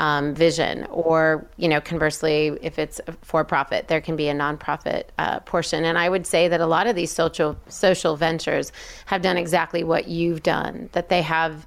[0.00, 5.04] um, vision, or you know, conversely, if it's for profit, there can be a nonprofit
[5.18, 5.84] uh, portion.
[5.84, 8.72] And I would say that a lot of these social social ventures
[9.04, 10.88] have done exactly what you've done.
[10.92, 11.66] That they have,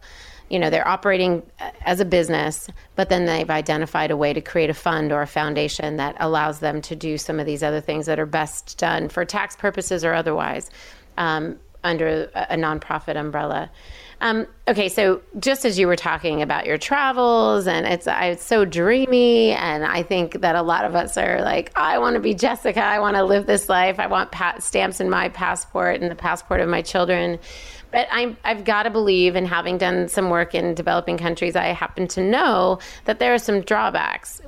[0.49, 4.41] you know, they're operating uh, as a business, but then they've identified a way to
[4.41, 7.81] create a fund or a foundation that allows them to do some of these other
[7.81, 10.71] things that are best done for tax purposes or otherwise
[11.17, 13.69] um, under a, a nonprofit umbrella.
[14.23, 18.63] Um, okay, so just as you were talking about your travels, and it's it's so
[18.63, 22.33] dreamy, and I think that a lot of us are like, I want to be
[22.33, 22.81] Jessica.
[22.81, 23.99] I want to live this life.
[23.99, 27.37] I want pa- stamps in my passport and the passport of my children.
[27.91, 31.65] But I'm, I've got to believe, and having done some work in developing countries, I
[31.65, 34.41] happen to know that there are some drawbacks.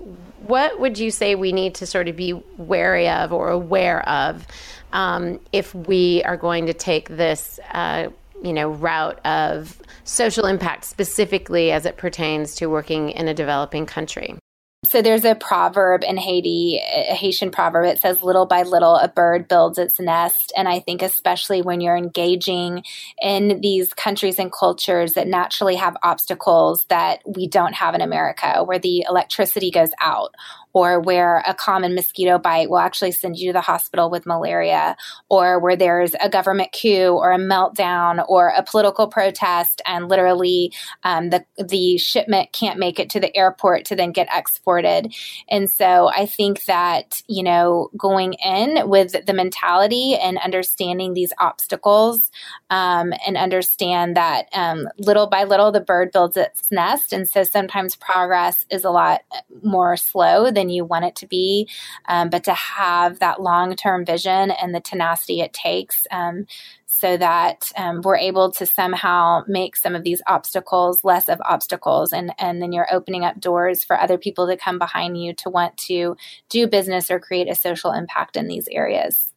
[0.47, 4.47] What would you say we need to sort of be wary of or aware of
[4.93, 7.59] um, if we are going to take this?
[7.73, 8.07] Uh,
[8.45, 13.85] you know route of social impact specifically as it pertains to working in a developing
[13.85, 14.37] country
[14.85, 17.85] so there's a proverb in Haiti, a Haitian proverb.
[17.85, 20.53] It says, little by little, a bird builds its nest.
[20.55, 22.83] And I think, especially when you're engaging
[23.19, 28.63] in these countries and cultures that naturally have obstacles that we don't have in America,
[28.63, 30.35] where the electricity goes out
[30.76, 34.97] or where a common mosquito bite will actually send you to the hospital with malaria,
[35.30, 40.73] or where there's a government coup or a meltdown or a political protest, and literally
[41.03, 45.13] um, the the shipment can't make it to the airport to then get exported.
[45.47, 51.32] And so I think that you know going in with the mentality and understanding these
[51.39, 52.30] obstacles
[52.69, 57.43] um, and understand that um, little by little the bird builds its nest, and so
[57.43, 59.21] sometimes progress is a lot
[59.63, 61.70] more slow than than you want it to be.
[62.07, 66.47] Um, but to have that long term vision and the tenacity it takes um,
[66.88, 72.13] so that um, we're able to somehow make some of these obstacles less of obstacles
[72.13, 75.49] and and then you're opening up doors for other people to come behind you to
[75.49, 76.16] want to
[76.49, 79.34] do business or create a social impact in these areas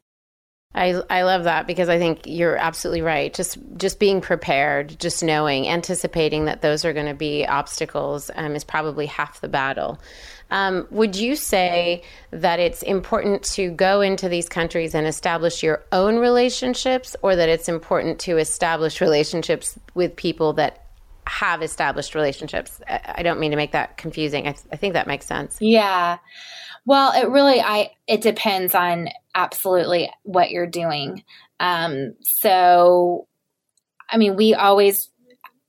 [0.74, 3.32] I, I love that because I think you're absolutely right.
[3.32, 8.54] Just just being prepared, just knowing, anticipating that those are going to be obstacles um,
[8.54, 9.98] is probably half the battle.
[10.50, 15.84] Um, would you say that it's important to go into these countries and establish your
[15.92, 20.86] own relationships, or that it's important to establish relationships with people that
[21.26, 22.80] have established relationships?
[22.88, 24.46] I don't mean to make that confusing.
[24.46, 25.58] I, th- I think that makes sense.
[25.60, 26.18] Yeah.
[26.86, 31.22] Well, it really I it depends on absolutely what you're doing.
[31.60, 33.26] Um, so,
[34.10, 35.10] I mean, we always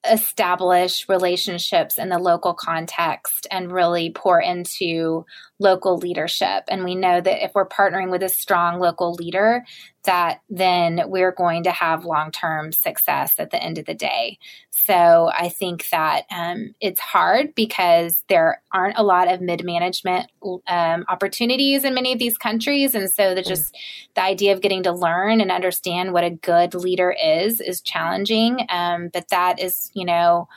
[0.10, 5.26] establish relationships in the local context and really pour into
[5.60, 6.64] local leadership.
[6.70, 9.66] And we know that if we're partnering with a strong local leader,
[10.06, 14.40] that then we're going to have long term success at the end of the day.
[14.72, 20.32] So I think that um, it's hard because there aren't a lot of mid management
[20.68, 22.96] um, opportunities in many of these countries.
[22.96, 23.78] And so the just
[24.16, 28.66] the idea of getting to learn and understand what a good leader is is challenging.
[28.70, 30.48] Um, but that is, you know,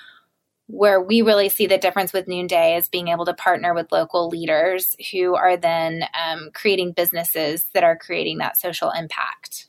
[0.73, 4.29] where we really see the difference with Noonday is being able to partner with local
[4.29, 9.67] leaders who are then um, creating businesses that are creating that social impact.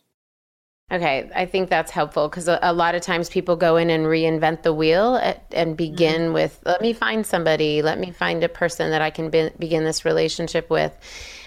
[0.89, 4.05] Okay, I think that's helpful because a, a, lot of times people go in and
[4.05, 6.33] reinvent the wheel at, and begin mm-hmm.
[6.33, 9.83] with, let me find somebody, let me find a person that I can be, begin
[9.83, 10.95] this relationship with,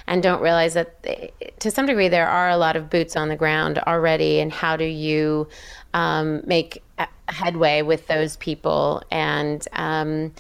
[0.06, 3.28] and don't realize that they, to some degree there are a lot of boots on
[3.28, 4.40] the ground already.
[4.40, 5.48] And how do you
[5.94, 6.82] um, make
[7.28, 10.32] headway with those people and um,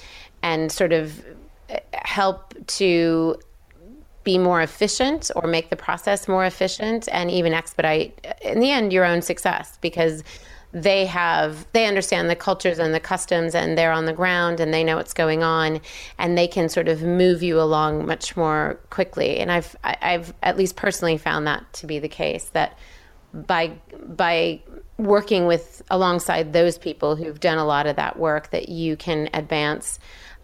[0.42, 1.24] and sort of
[1.92, 3.36] help to
[4.24, 8.92] be more efficient or make the process more efficient and even expedite in the end
[8.92, 10.24] your own success because
[10.72, 14.74] they have they understand the cultures and the customs and they're on the ground and
[14.74, 15.80] they know what's going on
[16.18, 19.38] and they can sort of move you along much more quickly.
[19.38, 22.76] And i've i've at least personally found that to be the case that
[23.32, 23.72] by
[24.06, 24.60] by
[24.98, 29.28] working with alongside those people who've done a lot of that work that you can
[29.34, 29.98] advance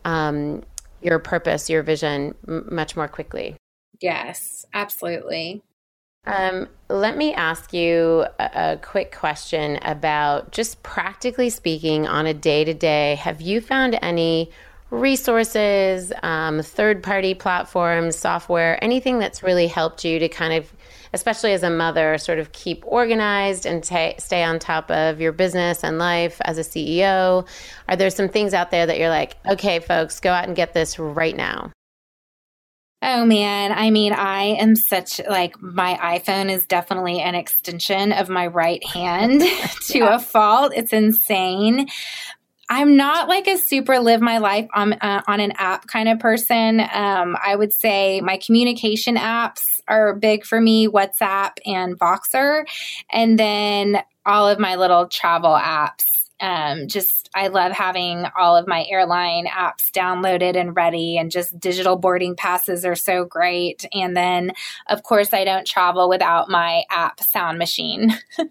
[0.05, 0.63] um,
[1.01, 3.57] your purpose your vision m- much more quickly
[4.01, 5.63] yes absolutely
[6.25, 12.35] um, let me ask you a, a, quick question about just practically speaking on a
[12.35, 13.17] day to day.
[13.17, 14.53] Have you found any
[14.91, 20.73] resources, um, third party platforms, software, anything that's really helped you to kind of,
[21.13, 25.85] especially as a mother, sort of keep organized and stay on top of your business
[25.85, 27.47] and life as a CEO?
[27.89, 30.75] Are there some things out there that you're like, okay, folks, go out and get
[30.75, 31.71] this right now?
[33.05, 38.29] Oh man, I mean, I am such like my iPhone is definitely an extension of
[38.29, 39.41] my right hand
[39.89, 40.15] to yeah.
[40.15, 40.73] a fault.
[40.77, 41.89] It's insane.
[42.71, 46.21] I'm not like a super live my life on uh, on an app kind of
[46.21, 46.79] person.
[46.81, 52.65] Um, I would say my communication apps are big for me, WhatsApp and Voxer,
[53.11, 56.05] and then all of my little travel apps
[56.43, 61.59] um, just I love having all of my airline apps downloaded and ready, and just
[61.59, 63.87] digital boarding passes are so great.
[63.95, 64.53] And then,
[64.89, 68.13] of course, I don't travel without my app sound machine.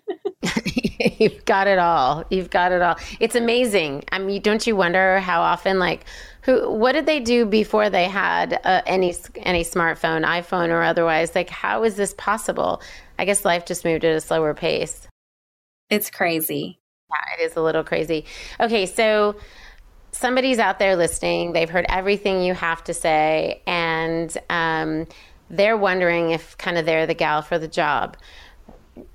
[1.19, 2.23] You've got it all.
[2.29, 2.95] You've got it all.
[3.19, 4.05] It's amazing.
[4.11, 6.05] I mean, don't you wonder how often, like,
[6.43, 11.35] who, what did they do before they had uh, any any smartphone, iPhone or otherwise?
[11.35, 12.81] Like, how is this possible?
[13.19, 15.07] I guess life just moved at a slower pace.
[15.89, 16.79] It's crazy.
[17.09, 18.25] Yeah, it is a little crazy.
[18.59, 19.35] Okay, so
[20.11, 21.53] somebody's out there listening.
[21.53, 25.07] They've heard everything you have to say, and um,
[25.49, 28.17] they're wondering if kind of they're the gal for the job.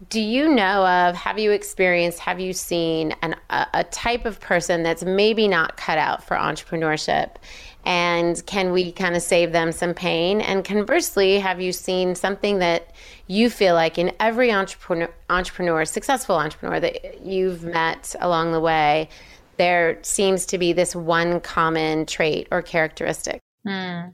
[0.09, 4.41] Do you know of, have you experienced, have you seen an, a, a type of
[4.41, 7.37] person that's maybe not cut out for entrepreneurship?
[7.85, 10.41] And can we kind of save them some pain?
[10.41, 12.93] And conversely, have you seen something that
[13.29, 19.09] you feel like in every entrepreneur, entrepreneur, successful entrepreneur that you've met along the way,
[19.57, 23.41] there seems to be this one common trait or characteristic?
[23.65, 24.09] Hmm.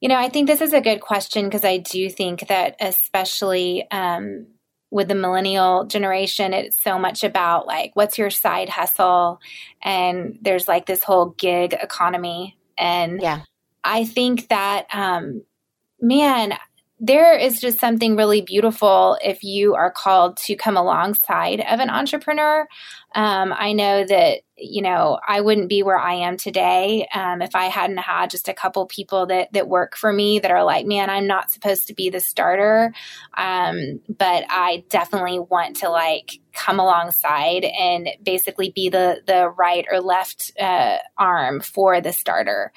[0.00, 3.88] You know, I think this is a good question because I do think that, especially
[3.90, 4.48] um,
[4.92, 9.40] with the millennial generation, it's so much about like, what's your side hustle?
[9.82, 12.58] And there's like this whole gig economy.
[12.76, 13.40] And yeah.
[13.82, 15.42] I think that, um,
[15.98, 16.52] man,
[17.00, 21.88] there is just something really beautiful if you are called to come alongside of an
[21.88, 22.68] entrepreneur.
[23.14, 27.54] Um, I know that you know I wouldn't be where I am today um, if
[27.54, 30.86] I hadn't had just a couple people that that work for me that are like,
[30.86, 32.94] man, I'm not supposed to be the starter,
[33.36, 39.86] um, but I definitely want to like come alongside and basically be the the right
[39.90, 42.72] or left uh, arm for the starter.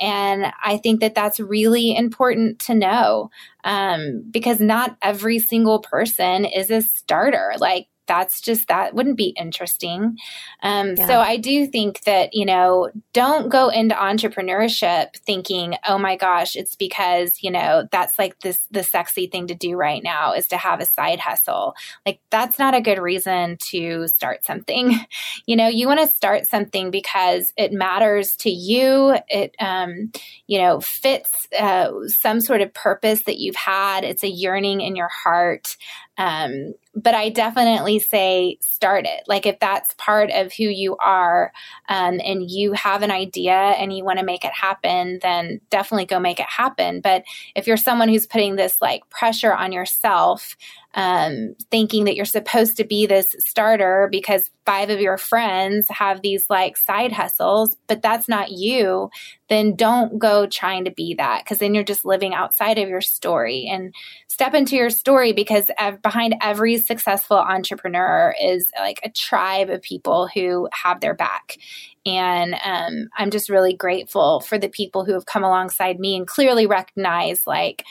[0.00, 3.30] And I think that that's really important to know
[3.64, 7.52] um, because not every single person is a starter.
[7.58, 10.16] Like that's just that wouldn't be interesting.
[10.62, 11.06] Um, yeah.
[11.06, 16.56] So I do think that, you know, don't go into entrepreneurship thinking, oh my gosh,
[16.56, 20.48] it's because, you know, that's like this, the sexy thing to do right now is
[20.48, 21.74] to have a side hustle.
[22.04, 24.98] Like that's not a good reason to start something.
[25.46, 29.16] you know, you want to start something because it matters to you.
[29.28, 30.10] It, um,
[30.46, 34.02] you know, fits uh, some sort of purpose that you've had.
[34.02, 35.76] It's a yearning in your heart.
[36.18, 39.22] Um, but I definitely say start it.
[39.28, 41.52] Like if that's part of who you are
[41.88, 46.06] um, and you have an idea and you want to make it happen, then definitely
[46.06, 47.00] go make it happen.
[47.00, 47.22] But
[47.54, 50.56] if you're someone who's putting this like pressure on yourself,
[50.94, 56.22] um, thinking that you're supposed to be this starter because five of your friends have
[56.22, 59.10] these like side hustles, but that's not you,
[59.48, 63.00] then don't go trying to be that because then you're just living outside of your
[63.00, 63.94] story and
[64.28, 65.70] step into your story because
[66.02, 71.58] behind every successful entrepreneur is like a tribe of people who have their back.
[72.06, 76.26] And um, I'm just really grateful for the people who have come alongside me and
[76.26, 77.84] clearly recognize like,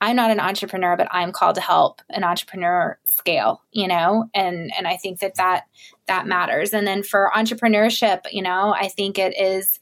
[0.00, 4.72] I'm not an entrepreneur, but I'm called to help an entrepreneur scale, you know, and
[4.76, 5.64] and I think that that
[6.06, 6.72] that matters.
[6.72, 9.78] And then for entrepreneurship, you know, I think it is,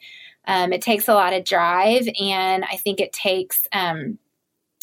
[0.46, 4.18] um, it takes a lot of drive, and I think it takes um,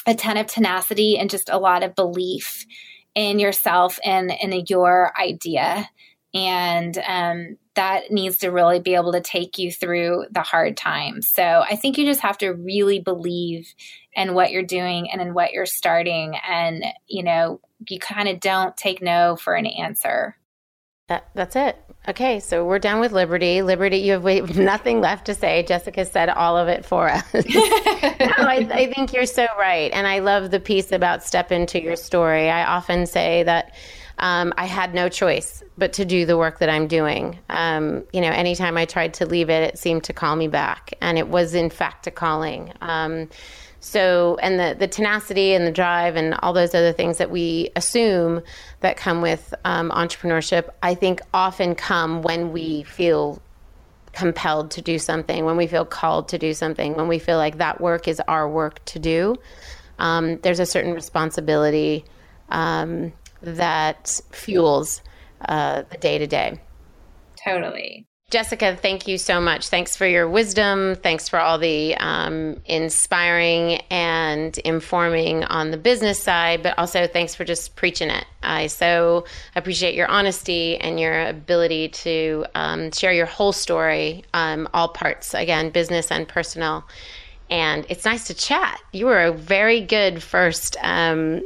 [0.08, 2.66] a ton of tenacity and just a lot of belief
[3.14, 5.90] in yourself and in your idea,
[6.34, 11.28] and um, that needs to really be able to take you through the hard times.
[11.28, 13.74] So I think you just have to really believe
[14.16, 16.36] in what you're doing and in what you're starting.
[16.48, 20.38] And, you know, you kind of don't take no for an answer.
[21.08, 21.78] That, that's it.
[22.08, 23.62] Okay, so we're done with Liberty.
[23.62, 24.24] Liberty, you have
[24.58, 25.64] nothing left to say.
[25.64, 27.26] Jessica said all of it for us.
[27.34, 29.92] no, I, I think you're so right.
[29.94, 32.50] And I love the piece about step into your story.
[32.50, 33.76] I often say that
[34.18, 37.38] um, I had no choice but to do the work that I'm doing.
[37.50, 40.94] Um, you know, anytime I tried to leave it, it seemed to call me back,
[41.02, 42.72] and it was in fact a calling.
[42.82, 43.30] Um,
[43.86, 47.70] so, and the the tenacity and the drive and all those other things that we
[47.76, 48.42] assume
[48.80, 53.40] that come with um, entrepreneurship, I think often come when we feel
[54.12, 57.60] compelled to do something, when we feel called to do something, when we feel like
[57.60, 59.36] that work is our work to do.
[60.00, 62.06] Um, there's a certain responsibility
[62.50, 63.14] um,
[63.44, 65.04] that fuels
[65.48, 66.60] uh, the day to day.
[67.36, 68.08] Totally.
[68.32, 69.70] Jessica, thank you so much.
[69.70, 70.96] Thanks for your wisdom.
[70.96, 77.36] Thanks for all the um, inspiring and informing on the business side, but also thanks
[77.36, 78.26] for just preaching it.
[78.42, 84.68] I so appreciate your honesty and your ability to um, share your whole story, um,
[84.74, 86.84] all parts, again, business and personal
[87.50, 88.82] and it's nice to chat.
[88.92, 91.42] You were a very good first um,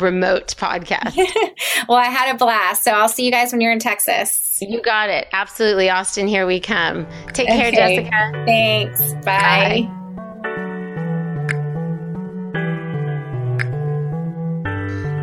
[0.00, 1.16] remote podcast.
[1.88, 2.84] well, I had a blast.
[2.84, 4.58] So I'll see you guys when you're in Texas.
[4.62, 5.28] You got it.
[5.32, 5.90] Absolutely.
[5.90, 7.06] Austin, here we come.
[7.34, 7.58] Take okay.
[7.58, 8.44] care, Jessica.
[8.46, 9.12] Thanks.
[9.24, 9.88] Bye.
[9.88, 10.05] Bye.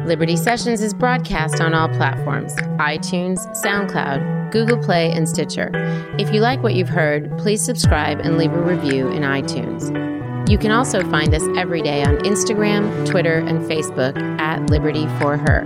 [0.05, 5.71] Liberty Sessions is broadcast on all platforms iTunes, SoundCloud, Google Play, and Stitcher.
[6.19, 9.89] If you like what you've heard, please subscribe and leave a review in iTunes.
[10.49, 15.37] You can also find us every day on Instagram, Twitter, and Facebook at Liberty for
[15.37, 15.65] Her.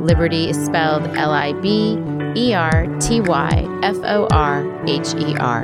[0.00, 1.96] Liberty is spelled L I B
[2.34, 5.62] E R T Y F O R H E R.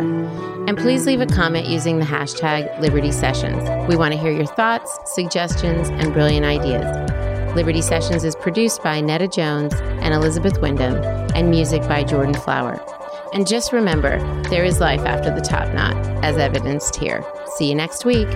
[0.69, 3.69] And please leave a comment using the hashtag Liberty Sessions.
[3.89, 7.22] We want to hear your thoughts, suggestions, and brilliant ideas.
[7.55, 10.97] Liberty Sessions is produced by Netta Jones and Elizabeth Wyndham,
[11.35, 12.83] and music by Jordan Flower.
[13.35, 15.95] And just remember, there is life after the top knot,
[16.25, 17.23] as evidenced here.
[17.57, 18.29] See you next week.